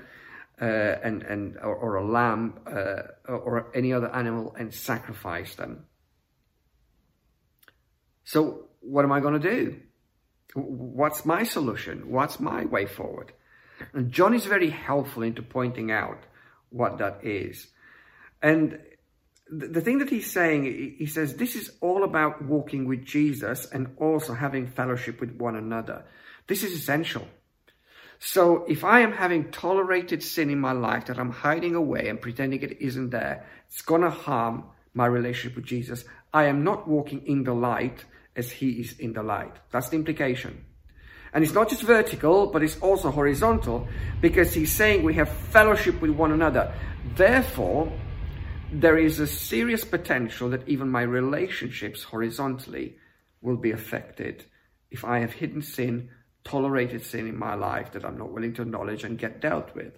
uh, 0.60 0.66
and 0.66 1.22
and 1.24 1.58
or, 1.58 1.76
or 1.76 1.96
a 1.96 2.06
lamb 2.06 2.60
uh, 2.66 3.32
or 3.32 3.72
any 3.76 3.94
other 3.94 4.14
animal 4.14 4.56
and 4.58 4.74
sacrifice 4.74 5.56
them. 5.56 5.86
So 8.24 8.66
what 8.82 9.06
am 9.06 9.12
I 9.12 9.20
going 9.20 9.40
to 9.40 9.50
do? 9.56 9.80
What's 10.56 11.26
my 11.26 11.44
solution? 11.44 12.10
What's 12.10 12.40
my 12.40 12.66
way 12.66 12.88
forward? 12.88 13.34
And 13.94 14.12
John 14.12 14.34
is 14.34 14.46
very 14.46 14.70
helpful 14.70 15.24
into 15.24 15.42
pointing 15.42 15.92
out 15.92 16.20
what 16.70 16.98
that 16.98 17.24
is. 17.24 17.68
And 18.42 18.80
the 19.50 19.82
thing 19.82 20.00
that 20.00 20.10
he's 20.10 20.32
saying, 20.32 20.96
he 20.98 21.06
says, 21.06 21.36
this 21.36 21.56
is 21.56 21.72
all 21.82 22.04
about 22.04 22.44
walking 22.44 22.86
with 22.86 23.06
Jesus 23.06 23.66
and 23.72 23.96
also 23.98 24.34
having 24.34 24.68
fellowship 24.68 25.22
with 25.22 25.38
one 25.38 25.56
another. 25.56 26.06
This 26.48 26.64
is 26.64 26.74
essential. 26.74 27.28
So 28.20 28.66
if 28.66 28.84
I 28.84 29.02
am 29.02 29.14
having 29.14 29.52
tolerated 29.52 30.24
sin 30.24 30.50
in 30.50 30.60
my 30.60 30.72
life 30.72 31.06
that 31.06 31.20
I'm 31.20 31.32
hiding 31.32 31.76
away 31.76 32.10
and 32.10 32.20
pretending 32.20 32.62
it 32.62 32.82
isn't 32.82 33.12
there, 33.12 33.46
it's 33.68 33.82
going 33.82 34.02
to 34.02 34.10
harm 34.10 34.66
my 34.94 35.06
relationship 35.06 35.56
with 35.56 35.66
Jesus. 35.66 36.04
I 36.34 36.46
am 36.46 36.64
not 36.64 36.88
walking 36.88 37.26
in 37.26 37.44
the 37.44 37.54
light 37.54 38.04
as 38.36 38.52
he 38.52 38.72
is 38.72 38.98
in 39.00 39.14
the 39.14 39.24
light. 39.24 39.56
That's 39.72 39.90
the 39.90 39.98
implication. 39.98 40.66
And 41.34 41.44
it's 41.44 41.54
not 41.54 41.70
just 41.70 41.84
vertical, 41.84 42.48
but 42.48 42.64
it's 42.64 42.80
also 42.80 43.12
horizontal 43.12 43.88
because 44.22 44.54
he's 44.54 44.72
saying 44.72 45.04
we 45.04 45.14
have 45.16 45.30
fellowship 45.30 46.02
with 46.02 46.12
one 46.12 46.32
another. 46.32 46.74
Therefore, 47.16 47.92
there 48.72 48.98
is 48.98 49.20
a 49.20 49.28
serious 49.28 49.86
potential 49.86 50.50
that 50.50 50.68
even 50.68 50.90
my 50.90 51.02
relationships 51.02 52.04
horizontally 52.04 52.98
will 53.42 53.58
be 53.58 53.72
affected 53.72 54.46
if 54.90 55.06
I 55.06 55.20
have 55.20 55.34
hidden 55.34 55.62
sin, 55.62 56.10
tolerated 56.44 57.04
sin 57.06 57.28
in 57.28 57.38
my 57.38 57.56
life 57.56 57.92
that 57.92 58.06
I'm 58.06 58.18
not 58.18 58.32
willing 58.32 58.54
to 58.56 58.62
acknowledge 58.62 59.04
and 59.04 59.18
get 59.18 59.42
dealt 59.42 59.76
with. 59.76 59.98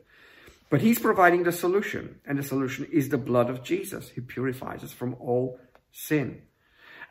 But 0.70 0.82
he's 0.82 1.00
providing 1.00 1.44
the 1.44 1.52
solution, 1.52 2.20
and 2.26 2.38
the 2.38 2.44
solution 2.44 2.88
is 2.92 3.10
the 3.10 3.18
blood 3.18 3.50
of 3.50 3.64
Jesus, 3.64 4.10
who 4.10 4.22
purifies 4.22 4.84
us 4.84 4.92
from 4.92 5.16
all 5.20 5.60
sin. 5.92 6.44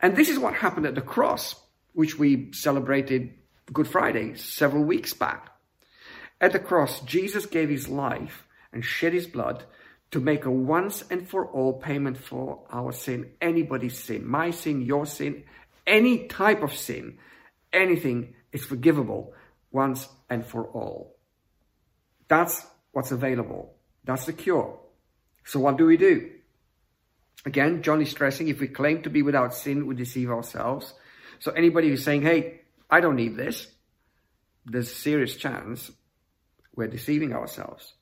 And 0.00 0.16
this 0.16 0.28
is 0.28 0.38
what 0.38 0.54
happened 0.54 0.86
at 0.86 0.94
the 0.94 1.00
cross, 1.00 1.56
which 1.92 2.18
we 2.18 2.52
celebrated 2.52 3.34
Good 3.72 3.88
Friday 3.88 4.34
several 4.34 4.84
weeks 4.84 5.12
back. 5.12 5.50
At 6.40 6.52
the 6.52 6.58
cross, 6.58 7.00
Jesus 7.00 7.46
gave 7.46 7.68
his 7.68 7.88
life 7.88 8.46
and 8.72 8.84
shed 8.84 9.12
his 9.12 9.26
blood 9.26 9.64
to 10.10 10.20
make 10.20 10.46
a 10.46 10.50
once 10.50 11.04
and 11.10 11.28
for 11.28 11.46
all 11.46 11.74
payment 11.74 12.16
for 12.16 12.64
our 12.70 12.92
sin, 12.92 13.30
anybody's 13.42 13.98
sin, 13.98 14.26
my 14.26 14.50
sin, 14.50 14.80
your 14.80 15.04
sin, 15.04 15.44
any 15.86 16.28
type 16.28 16.62
of 16.62 16.74
sin, 16.74 17.18
anything 17.72 18.34
is 18.52 18.64
forgivable 18.64 19.34
once 19.70 20.08
and 20.30 20.46
for 20.46 20.64
all. 20.68 21.16
That's 22.28 22.66
what's 22.92 23.10
available. 23.10 23.74
That's 24.04 24.24
the 24.24 24.32
cure. 24.32 24.78
So 25.44 25.60
what 25.60 25.76
do 25.76 25.84
we 25.84 25.98
do? 25.98 26.30
Again, 27.44 27.82
John 27.82 28.00
is 28.00 28.10
stressing 28.10 28.48
if 28.48 28.60
we 28.60 28.68
claim 28.68 29.02
to 29.02 29.10
be 29.10 29.22
without 29.22 29.54
sin, 29.54 29.86
we 29.86 29.94
deceive 29.94 30.30
ourselves. 30.30 30.94
So 31.38 31.52
anybody 31.52 31.88
who's 31.88 32.04
saying, 32.04 32.22
hey, 32.22 32.57
I 32.90 33.00
don't 33.00 33.16
need 33.16 33.36
this, 33.36 33.66
there's 34.64 34.90
a 34.90 34.94
serious 34.94 35.36
chance 35.36 35.90
we're 36.74 36.88
deceiving 36.88 37.32
ourselves. 37.32 37.94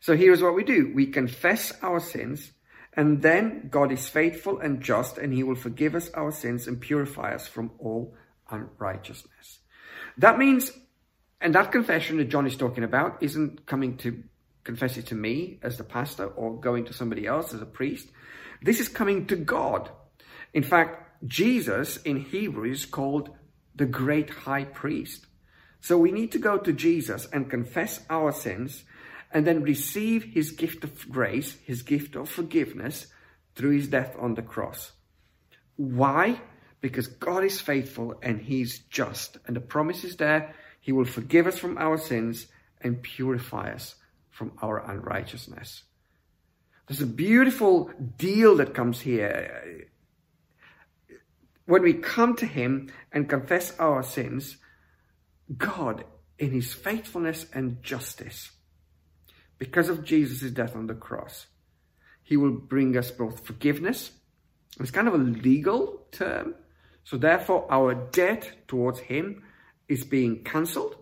So 0.00 0.16
here's 0.16 0.42
what 0.42 0.54
we 0.54 0.64
do. 0.64 0.92
We 0.94 1.06
confess 1.06 1.72
our 1.82 2.00
sins 2.00 2.52
and 2.92 3.20
then 3.20 3.68
God 3.70 3.92
is 3.92 4.08
faithful 4.08 4.58
and 4.58 4.80
just 4.80 5.18
and 5.18 5.32
he 5.32 5.42
will 5.42 5.54
forgive 5.54 5.94
us 5.94 6.10
our 6.14 6.32
sins 6.32 6.66
and 6.66 6.80
purify 6.80 7.34
us 7.34 7.46
from 7.46 7.72
all 7.78 8.14
unrighteousness. 8.50 9.58
That 10.18 10.38
means, 10.38 10.72
and 11.40 11.54
that 11.54 11.72
confession 11.72 12.16
that 12.16 12.30
John 12.30 12.46
is 12.46 12.56
talking 12.56 12.84
about 12.84 13.22
isn't 13.22 13.66
coming 13.66 13.98
to 13.98 14.22
confess 14.64 14.96
it 14.96 15.06
to 15.06 15.14
me 15.14 15.58
as 15.62 15.76
the 15.76 15.84
pastor 15.84 16.26
or 16.26 16.58
going 16.58 16.86
to 16.86 16.94
somebody 16.94 17.26
else 17.26 17.52
as 17.52 17.60
a 17.60 17.66
priest. 17.66 18.08
This 18.62 18.80
is 18.80 18.88
coming 18.88 19.26
to 19.26 19.36
God. 19.36 19.90
In 20.54 20.62
fact, 20.62 21.24
Jesus 21.26 21.98
in 21.98 22.20
Hebrew 22.20 22.70
is 22.70 22.86
called 22.86 23.30
the 23.76 23.86
great 23.86 24.30
high 24.30 24.64
priest. 24.64 25.26
So 25.80 25.96
we 25.98 26.10
need 26.10 26.32
to 26.32 26.38
go 26.38 26.58
to 26.58 26.72
Jesus 26.72 27.28
and 27.32 27.50
confess 27.50 28.00
our 28.10 28.32
sins 28.32 28.84
and 29.32 29.46
then 29.46 29.62
receive 29.62 30.24
his 30.24 30.50
gift 30.50 30.82
of 30.82 31.08
grace, 31.10 31.56
his 31.64 31.82
gift 31.82 32.16
of 32.16 32.28
forgiveness 32.28 33.06
through 33.54 33.76
his 33.76 33.88
death 33.88 34.16
on 34.18 34.34
the 34.34 34.42
cross. 34.42 34.92
Why? 35.76 36.40
Because 36.80 37.06
God 37.06 37.44
is 37.44 37.60
faithful 37.60 38.14
and 38.22 38.40
he's 38.40 38.80
just. 38.90 39.38
And 39.46 39.54
the 39.54 39.60
promise 39.60 40.04
is 40.04 40.16
there. 40.16 40.54
He 40.80 40.92
will 40.92 41.04
forgive 41.04 41.46
us 41.46 41.58
from 41.58 41.78
our 41.78 41.98
sins 41.98 42.46
and 42.80 43.02
purify 43.02 43.72
us 43.72 43.94
from 44.30 44.52
our 44.62 44.78
unrighteousness. 44.90 45.82
There's 46.86 47.00
a 47.00 47.06
beautiful 47.06 47.90
deal 48.16 48.56
that 48.56 48.74
comes 48.74 49.00
here. 49.00 49.88
When 51.66 51.82
we 51.82 51.94
come 51.94 52.36
to 52.36 52.46
him 52.46 52.90
and 53.12 53.28
confess 53.28 53.76
our 53.78 54.02
sins, 54.02 54.56
God, 55.56 56.04
in 56.38 56.52
his 56.52 56.72
faithfulness 56.72 57.46
and 57.52 57.82
justice, 57.82 58.50
because 59.58 59.88
of 59.88 60.04
Jesus' 60.04 60.50
death 60.50 60.76
on 60.76 60.86
the 60.86 60.94
cross, 60.94 61.46
he 62.22 62.36
will 62.36 62.52
bring 62.52 62.96
us 62.96 63.10
both 63.10 63.46
forgiveness. 63.46 64.12
It's 64.80 64.90
kind 64.90 65.08
of 65.08 65.14
a 65.14 65.18
legal 65.18 66.06
term. 66.12 66.54
So 67.04 67.16
therefore, 67.16 67.66
our 67.70 67.94
debt 67.94 68.68
towards 68.68 68.98
him 68.98 69.42
is 69.88 70.04
being 70.04 70.42
cancelled, 70.44 70.96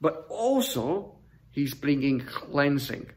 but 0.00 0.26
also 0.28 1.18
he's 1.50 1.74
bringing 1.74 2.20
cleansing. 2.20 3.10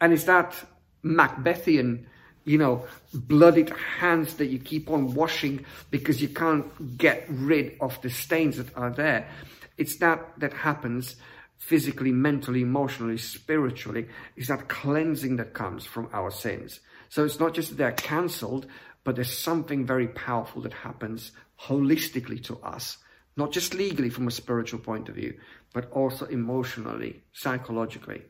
And 0.00 0.12
it's 0.12 0.24
that 0.24 0.54
Macbethian, 1.02 2.06
you 2.44 2.58
know, 2.58 2.86
bloodied 3.12 3.70
hands 3.70 4.34
that 4.34 4.46
you 4.46 4.58
keep 4.58 4.90
on 4.90 5.14
washing 5.14 5.64
because 5.90 6.20
you 6.20 6.28
can't 6.28 6.98
get 6.98 7.24
rid 7.28 7.76
of 7.80 8.00
the 8.02 8.10
stains 8.10 8.58
that 8.58 8.76
are 8.76 8.90
there. 8.90 9.28
It's 9.76 9.96
that 9.98 10.38
that 10.38 10.52
happens 10.52 11.16
physically, 11.58 12.12
mentally, 12.12 12.60
emotionally, 12.60 13.16
spiritually, 13.16 14.06
It's 14.36 14.48
that 14.48 14.68
cleansing 14.68 15.36
that 15.36 15.54
comes 15.54 15.86
from 15.86 16.10
our 16.12 16.30
sins. 16.30 16.80
So 17.08 17.24
it's 17.24 17.40
not 17.40 17.54
just 17.54 17.70
that 17.70 17.76
they're 17.76 17.92
cancelled, 17.92 18.66
but 19.02 19.14
there's 19.14 19.38
something 19.38 19.86
very 19.86 20.08
powerful 20.08 20.60
that 20.62 20.74
happens 20.74 21.32
holistically 21.58 22.42
to 22.44 22.58
us, 22.58 22.98
not 23.36 23.52
just 23.52 23.72
legally 23.74 24.10
from 24.10 24.28
a 24.28 24.32
spiritual 24.32 24.80
point 24.80 25.08
of 25.08 25.14
view, 25.14 25.34
but 25.72 25.90
also 25.90 26.26
emotionally, 26.26 27.22
psychologically. 27.32 28.22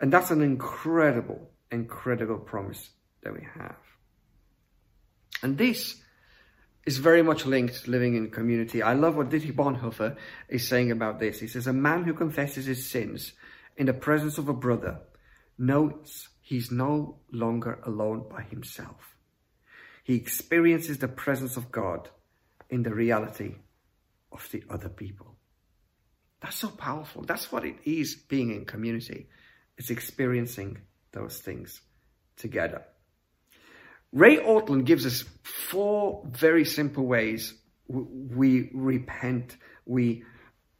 And 0.00 0.12
that's 0.12 0.30
an 0.30 0.42
incredible, 0.42 1.50
incredible 1.70 2.38
promise 2.38 2.90
that 3.26 3.34
we 3.34 3.46
have. 3.58 3.76
And 5.42 5.58
this 5.58 6.00
is 6.86 6.98
very 6.98 7.22
much 7.22 7.44
linked 7.44 7.82
to 7.84 7.90
living 7.90 8.14
in 8.14 8.30
community. 8.30 8.82
I 8.82 8.92
love 8.92 9.16
what 9.16 9.30
Dietrich 9.30 9.56
Bonhoeffer 9.56 10.16
is 10.48 10.68
saying 10.68 10.92
about 10.92 11.18
this. 11.18 11.40
He 11.40 11.48
says, 11.48 11.66
a 11.66 11.72
man 11.72 12.04
who 12.04 12.14
confesses 12.14 12.66
his 12.66 12.88
sins 12.88 13.32
in 13.76 13.86
the 13.86 13.92
presence 13.92 14.38
of 14.38 14.48
a 14.48 14.54
brother 14.54 15.00
knows 15.58 16.28
he's 16.40 16.70
no 16.70 17.18
longer 17.32 17.80
alone 17.84 18.26
by 18.30 18.42
himself. 18.42 19.16
He 20.04 20.14
experiences 20.14 20.98
the 20.98 21.08
presence 21.08 21.56
of 21.56 21.72
God 21.72 22.08
in 22.70 22.84
the 22.84 22.94
reality 22.94 23.56
of 24.30 24.48
the 24.52 24.62
other 24.70 24.88
people. 24.88 25.34
That's 26.40 26.56
so 26.56 26.68
powerful. 26.68 27.22
That's 27.22 27.50
what 27.50 27.64
it 27.64 27.78
is 27.84 28.14
being 28.14 28.52
in 28.52 28.66
community. 28.66 29.26
It's 29.76 29.90
experiencing 29.90 30.78
those 31.10 31.40
things 31.40 31.80
together. 32.36 32.84
Ray 34.16 34.38
Ortlund 34.38 34.86
gives 34.86 35.04
us 35.04 35.24
four 35.42 36.22
very 36.30 36.64
simple 36.64 37.04
ways 37.04 37.52
we 37.86 38.70
repent. 38.72 39.58
We, 39.84 40.24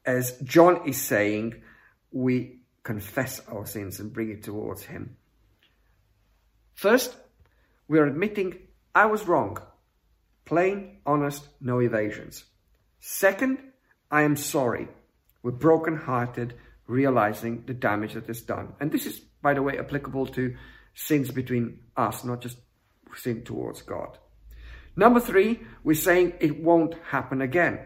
as 0.07 0.39
John 0.39 0.89
is 0.89 0.99
saying, 1.03 1.63
we 2.11 2.61
confess 2.83 3.43
our 3.47 3.67
sins 3.67 4.01
and 4.01 4.11
bring 4.11 4.31
it 4.31 4.43
towards 4.43 4.85
him. 4.85 5.19
First, 6.73 7.15
we 7.89 7.99
are 7.99 8.07
admitting 8.07 8.57
I 8.95 9.05
was 9.05 9.29
wrong. 9.29 9.59
Plain, 10.47 11.01
honest, 11.05 11.47
no 11.61 11.83
evasions. 11.83 12.43
Second, 13.01 13.59
I 14.11 14.23
am 14.23 14.37
sorry. 14.37 14.89
We're 15.43 15.51
broken-hearted, 15.51 16.55
realizing 16.87 17.65
the 17.67 17.75
damage 17.75 18.15
that 18.15 18.31
is 18.31 18.41
done. 18.41 18.73
And 18.81 18.91
this 18.91 19.05
is, 19.05 19.19
by 19.43 19.53
the 19.53 19.63
way, 19.63 19.79
applicable 19.79 20.29
to 20.29 20.57
sins 20.95 21.31
between 21.31 21.81
us, 21.99 22.25
not 22.25 22.41
just 22.41 22.57
sin 23.17 23.43
towards 23.43 23.83
God. 23.83 24.19
Number 24.97 25.21
three, 25.21 25.61
we're 25.85 25.95
saying 25.95 26.35
it 26.41 26.63
won't 26.63 26.95
happen 27.11 27.43
again. 27.43 27.81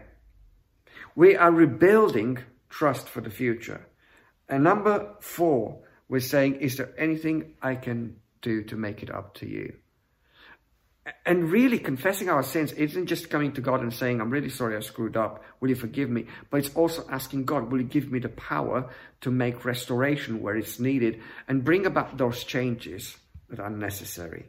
We 1.15 1.35
are 1.35 1.51
rebuilding 1.51 2.39
trust 2.69 3.09
for 3.09 3.19
the 3.19 3.29
future. 3.29 3.85
And 4.47 4.63
number 4.63 5.15
four, 5.19 5.79
we're 6.07 6.19
saying, 6.19 6.55
is 6.55 6.77
there 6.77 6.93
anything 6.97 7.55
I 7.61 7.75
can 7.75 8.17
do 8.41 8.63
to 8.63 8.75
make 8.75 9.03
it 9.03 9.09
up 9.09 9.35
to 9.35 9.47
you? 9.47 9.73
And 11.25 11.51
really 11.51 11.79
confessing 11.79 12.29
our 12.29 12.43
sins 12.43 12.71
isn't 12.73 13.07
just 13.07 13.29
coming 13.29 13.53
to 13.53 13.61
God 13.61 13.81
and 13.81 13.93
saying, 13.93 14.21
I'm 14.21 14.29
really 14.29 14.49
sorry 14.49 14.77
I 14.77 14.81
screwed 14.81 15.17
up. 15.17 15.43
Will 15.59 15.69
you 15.69 15.75
forgive 15.75 16.09
me? 16.09 16.27
But 16.49 16.57
it's 16.57 16.75
also 16.75 17.05
asking 17.09 17.45
God, 17.45 17.71
will 17.71 17.81
you 17.81 17.87
give 17.87 18.11
me 18.11 18.19
the 18.19 18.29
power 18.29 18.89
to 19.21 19.31
make 19.31 19.65
restoration 19.65 20.41
where 20.41 20.55
it's 20.55 20.79
needed 20.79 21.19
and 21.47 21.63
bring 21.63 21.85
about 21.85 22.17
those 22.17 22.43
changes 22.43 23.17
that 23.49 23.59
are 23.59 23.69
necessary 23.69 24.45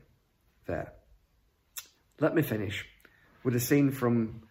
there. 0.67 0.93
Let 2.21 2.35
me 2.35 2.43
finish 2.43 2.87
with 3.43 3.57
a 3.57 3.61
scene 3.61 3.91
from 3.91 4.43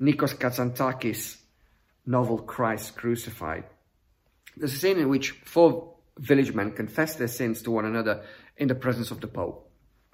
Nikos 0.00 0.34
Kazantzakis' 0.36 1.36
novel 2.04 2.38
Christ 2.38 2.96
Crucified. 2.96 3.64
There's 4.56 4.74
a 4.74 4.78
scene 4.78 4.98
in 4.98 5.08
which 5.08 5.30
four 5.30 5.94
village 6.18 6.52
men 6.54 6.72
confess 6.72 7.16
their 7.16 7.28
sins 7.28 7.62
to 7.62 7.70
one 7.70 7.84
another 7.84 8.24
in 8.56 8.68
the 8.68 8.74
presence 8.74 9.10
of 9.10 9.20
the 9.20 9.26
Pope. 9.26 9.70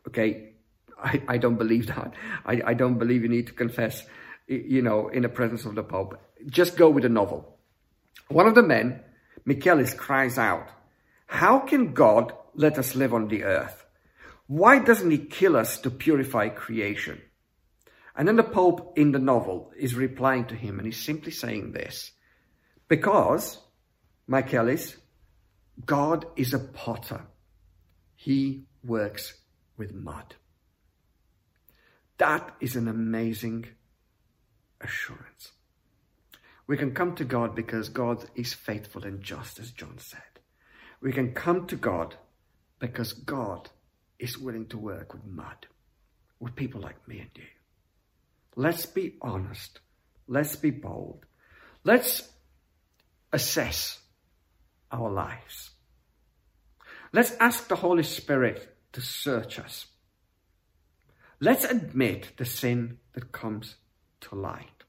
Okay, 0.08 0.54
I, 1.02 1.22
I 1.28 1.38
don't 1.38 1.56
believe 1.56 1.86
that. 1.86 2.14
I, 2.44 2.62
I 2.66 2.74
don't 2.74 2.98
believe 2.98 3.22
you 3.22 3.28
need 3.28 3.46
to 3.48 3.52
confess, 3.52 4.04
you 4.46 4.82
know, 4.82 5.08
in 5.08 5.22
the 5.22 5.28
presence 5.28 5.64
of 5.64 5.74
the 5.74 5.82
Pope. 5.82 6.20
Just 6.46 6.76
go 6.76 6.90
with 6.90 7.04
the 7.04 7.08
novel. 7.08 7.56
One 8.28 8.46
of 8.46 8.54
the 8.54 8.62
men, 8.62 9.00
Michaelis, 9.44 9.94
cries 9.94 10.38
out, 10.38 10.68
How 11.26 11.60
can 11.60 11.92
God 11.92 12.32
let 12.54 12.78
us 12.78 12.94
live 12.94 13.14
on 13.14 13.28
the 13.28 13.44
earth? 13.44 13.81
Why 14.52 14.80
doesn't 14.80 15.10
he 15.10 15.16
kill 15.16 15.56
us 15.56 15.78
to 15.78 15.90
purify 15.90 16.50
creation? 16.50 17.22
And 18.14 18.28
then 18.28 18.36
the 18.36 18.42
Pope 18.42 18.98
in 18.98 19.12
the 19.12 19.18
novel 19.18 19.72
is 19.78 19.94
replying 19.94 20.44
to 20.48 20.54
him 20.54 20.78
and 20.78 20.84
he's 20.84 21.02
simply 21.02 21.32
saying 21.32 21.72
this. 21.72 22.12
Because, 22.86 23.58
Michaelis, 24.26 24.98
God 25.86 26.26
is 26.36 26.52
a 26.52 26.58
potter. 26.58 27.22
He 28.14 28.66
works 28.84 29.40
with 29.78 29.94
mud. 29.94 30.34
That 32.18 32.54
is 32.60 32.76
an 32.76 32.88
amazing 32.88 33.68
assurance. 34.82 35.52
We 36.66 36.76
can 36.76 36.92
come 36.92 37.14
to 37.14 37.24
God 37.24 37.54
because 37.54 37.88
God 37.88 38.26
is 38.34 38.52
faithful 38.52 39.04
and 39.04 39.22
just, 39.22 39.58
as 39.58 39.70
John 39.70 39.96
said. 39.96 40.20
We 41.00 41.10
can 41.10 41.32
come 41.32 41.66
to 41.68 41.76
God 41.76 42.16
because 42.78 43.14
God 43.14 43.70
is 44.22 44.38
willing 44.38 44.66
to 44.66 44.78
work 44.78 45.12
with 45.12 45.24
mud, 45.26 45.66
with 46.38 46.54
people 46.54 46.80
like 46.80 47.08
me 47.08 47.18
and 47.18 47.30
you. 47.34 47.42
Let's 48.54 48.86
be 48.86 49.14
honest. 49.20 49.80
Let's 50.28 50.54
be 50.54 50.70
bold. 50.70 51.26
Let's 51.82 52.30
assess 53.32 53.98
our 54.92 55.10
lives. 55.10 55.70
Let's 57.12 57.32
ask 57.40 57.66
the 57.66 57.74
Holy 57.74 58.04
Spirit 58.04 58.76
to 58.92 59.00
search 59.00 59.58
us. 59.58 59.86
Let's 61.40 61.64
admit 61.64 62.36
the 62.36 62.44
sin 62.44 62.98
that 63.14 63.32
comes 63.32 63.74
to 64.20 64.36
light. 64.36 64.84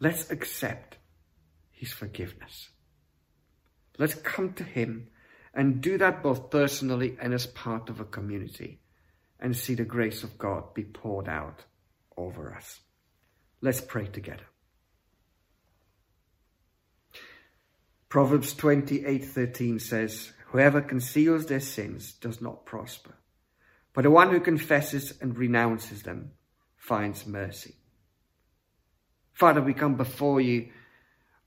Let's 0.00 0.32
accept 0.32 0.96
His 1.70 1.92
forgiveness. 1.92 2.70
Let's 3.98 4.14
come 4.14 4.52
to 4.54 4.64
Him 4.64 5.10
and 5.54 5.80
do 5.80 5.98
that 5.98 6.22
both 6.22 6.50
personally 6.50 7.16
and 7.20 7.34
as 7.34 7.46
part 7.46 7.88
of 7.88 8.00
a 8.00 8.04
community 8.04 8.80
and 9.38 9.56
see 9.56 9.74
the 9.74 9.84
grace 9.84 10.22
of 10.22 10.38
God 10.38 10.74
be 10.74 10.84
poured 10.84 11.28
out 11.28 11.64
over 12.16 12.54
us. 12.54 12.80
Let's 13.60 13.80
pray 13.80 14.06
together. 14.06 14.44
Proverbs 18.08 18.54
28:13 18.54 19.78
says, 19.78 20.32
"Whoever 20.46 20.80
conceals 20.80 21.46
their 21.46 21.60
sins 21.60 22.12
does 22.12 22.40
not 22.40 22.66
prosper, 22.66 23.14
but 23.92 24.02
the 24.02 24.10
one 24.10 24.30
who 24.30 24.40
confesses 24.40 25.18
and 25.20 25.36
renounces 25.36 26.02
them 26.02 26.32
finds 26.76 27.26
mercy." 27.26 27.76
Father, 29.32 29.62
we 29.62 29.74
come 29.74 29.96
before 29.96 30.40
you 30.40 30.72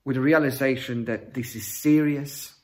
with 0.05 0.15
the 0.15 0.21
realization 0.21 1.05
that 1.05 1.33
this 1.33 1.55
is 1.55 1.67
serious 1.67 2.62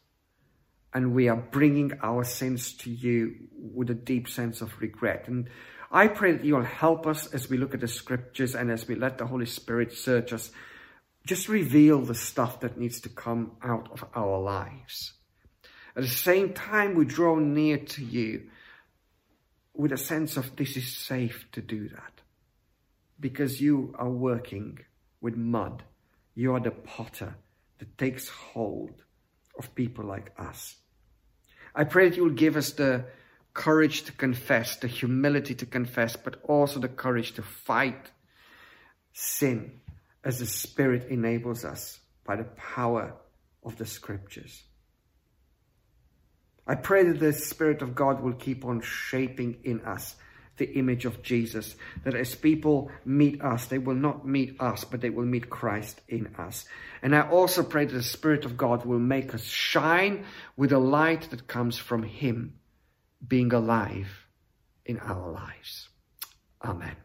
and 0.94 1.14
we 1.14 1.28
are 1.28 1.36
bringing 1.36 1.94
our 2.02 2.24
sins 2.24 2.74
to 2.74 2.90
you 2.90 3.36
with 3.54 3.90
a 3.90 3.96
deep 3.96 4.28
sense 4.28 4.62
of 4.62 4.80
regret. 4.82 5.28
And 5.28 5.50
I 5.92 6.08
pray 6.08 6.34
that 6.34 6.46
you'll 6.46 6.64
help 6.64 7.06
us 7.06 7.28
as 7.34 7.50
we 7.50 7.58
look 7.58 7.74
at 7.74 7.82
the 7.82 7.88
scriptures 7.88 8.56
and 8.56 8.72
as 8.72 8.88
we 8.88 8.96
let 8.96 9.18
the 9.18 9.26
Holy 9.26 9.46
Spirit 9.46 9.94
search 9.94 10.34
us. 10.34 10.52
Just 11.26 11.50
reveal 11.50 12.02
the 12.02 12.16
stuff 12.16 12.62
that 12.62 12.78
needs 12.78 13.02
to 13.02 13.10
come 13.10 13.52
out 13.62 13.90
of 13.92 14.06
our 14.16 14.40
lives. 14.40 15.14
At 15.96 16.04
the 16.04 16.10
same 16.10 16.54
time, 16.54 16.96
we 16.96 17.06
draw 17.06 17.36
near 17.36 17.78
to 17.78 18.04
you 18.04 18.50
with 19.74 19.92
a 19.92 19.98
sense 19.98 20.38
of 20.38 20.56
this 20.56 20.76
is 20.76 20.96
safe 20.96 21.46
to 21.52 21.62
do 21.62 21.90
that 21.90 22.22
because 23.20 23.62
you 23.62 23.94
are 23.98 24.10
working 24.10 24.80
with 25.22 25.36
mud. 25.36 25.84
You 26.36 26.54
are 26.54 26.60
the 26.60 26.72
potter 26.72 27.36
that 27.80 27.98
takes 27.98 28.30
hold 28.30 29.04
of 29.60 29.76
people 29.76 30.06
like 30.06 30.32
us. 30.38 30.76
I 31.76 31.84
pray 31.84 32.10
that 32.10 32.18
you 32.18 32.24
will 32.24 32.32
give 32.32 32.56
us 32.56 32.72
the 32.72 33.06
courage 33.54 34.04
to 34.04 34.12
confess, 34.14 34.78
the 34.78 34.88
humility 34.88 35.54
to 35.56 35.66
confess, 35.66 36.16
but 36.16 36.38
also 36.44 36.80
the 36.80 36.88
courage 36.88 37.34
to 37.34 37.44
fight 37.44 38.10
sin 39.14 39.82
as 40.24 40.40
the 40.40 40.46
Spirit 40.46 41.10
enables 41.10 41.66
us 41.66 42.00
by 42.26 42.36
the 42.36 42.46
power 42.46 43.16
of 43.64 43.78
the 43.78 43.86
Scriptures. 43.86 44.64
I 46.66 46.76
pray 46.76 47.04
that 47.04 47.20
the 47.20 47.34
Spirit 47.34 47.82
of 47.82 47.96
God 47.96 48.22
will 48.22 48.34
keep 48.34 48.64
on 48.64 48.82
shaping 48.82 49.58
in 49.64 49.82
us 49.82 50.16
the 50.60 50.72
image 50.78 51.06
of 51.06 51.24
Jesus. 51.24 51.76
That 52.04 52.14
as 52.14 52.36
people 52.36 52.92
meet 53.04 53.42
us, 53.42 53.66
they 53.66 53.80
will 53.80 53.96
not 53.96 54.28
meet 54.28 54.62
us, 54.62 54.84
but 54.84 55.02
they 55.02 55.10
will 55.10 55.26
meet 55.26 55.50
Christ 55.50 56.02
in 56.08 56.36
us. 56.38 56.66
And 57.02 57.16
I 57.16 57.22
also 57.22 57.64
pray 57.64 57.86
that 57.86 57.94
the 57.94 58.04
Spirit 58.04 58.46
of 58.46 58.58
God 58.58 58.86
will 58.86 59.00
make 59.00 59.34
us 59.34 59.44
shine 59.44 60.26
with 60.56 60.70
the 60.70 60.80
light 60.80 61.32
that 61.32 61.48
comes 61.48 61.78
from 61.78 62.04
Him 62.04 62.54
being 63.28 63.52
alive 63.52 64.28
in 64.86 65.00
our 65.00 65.32
lives. 65.32 65.90
Amen. 66.64 66.96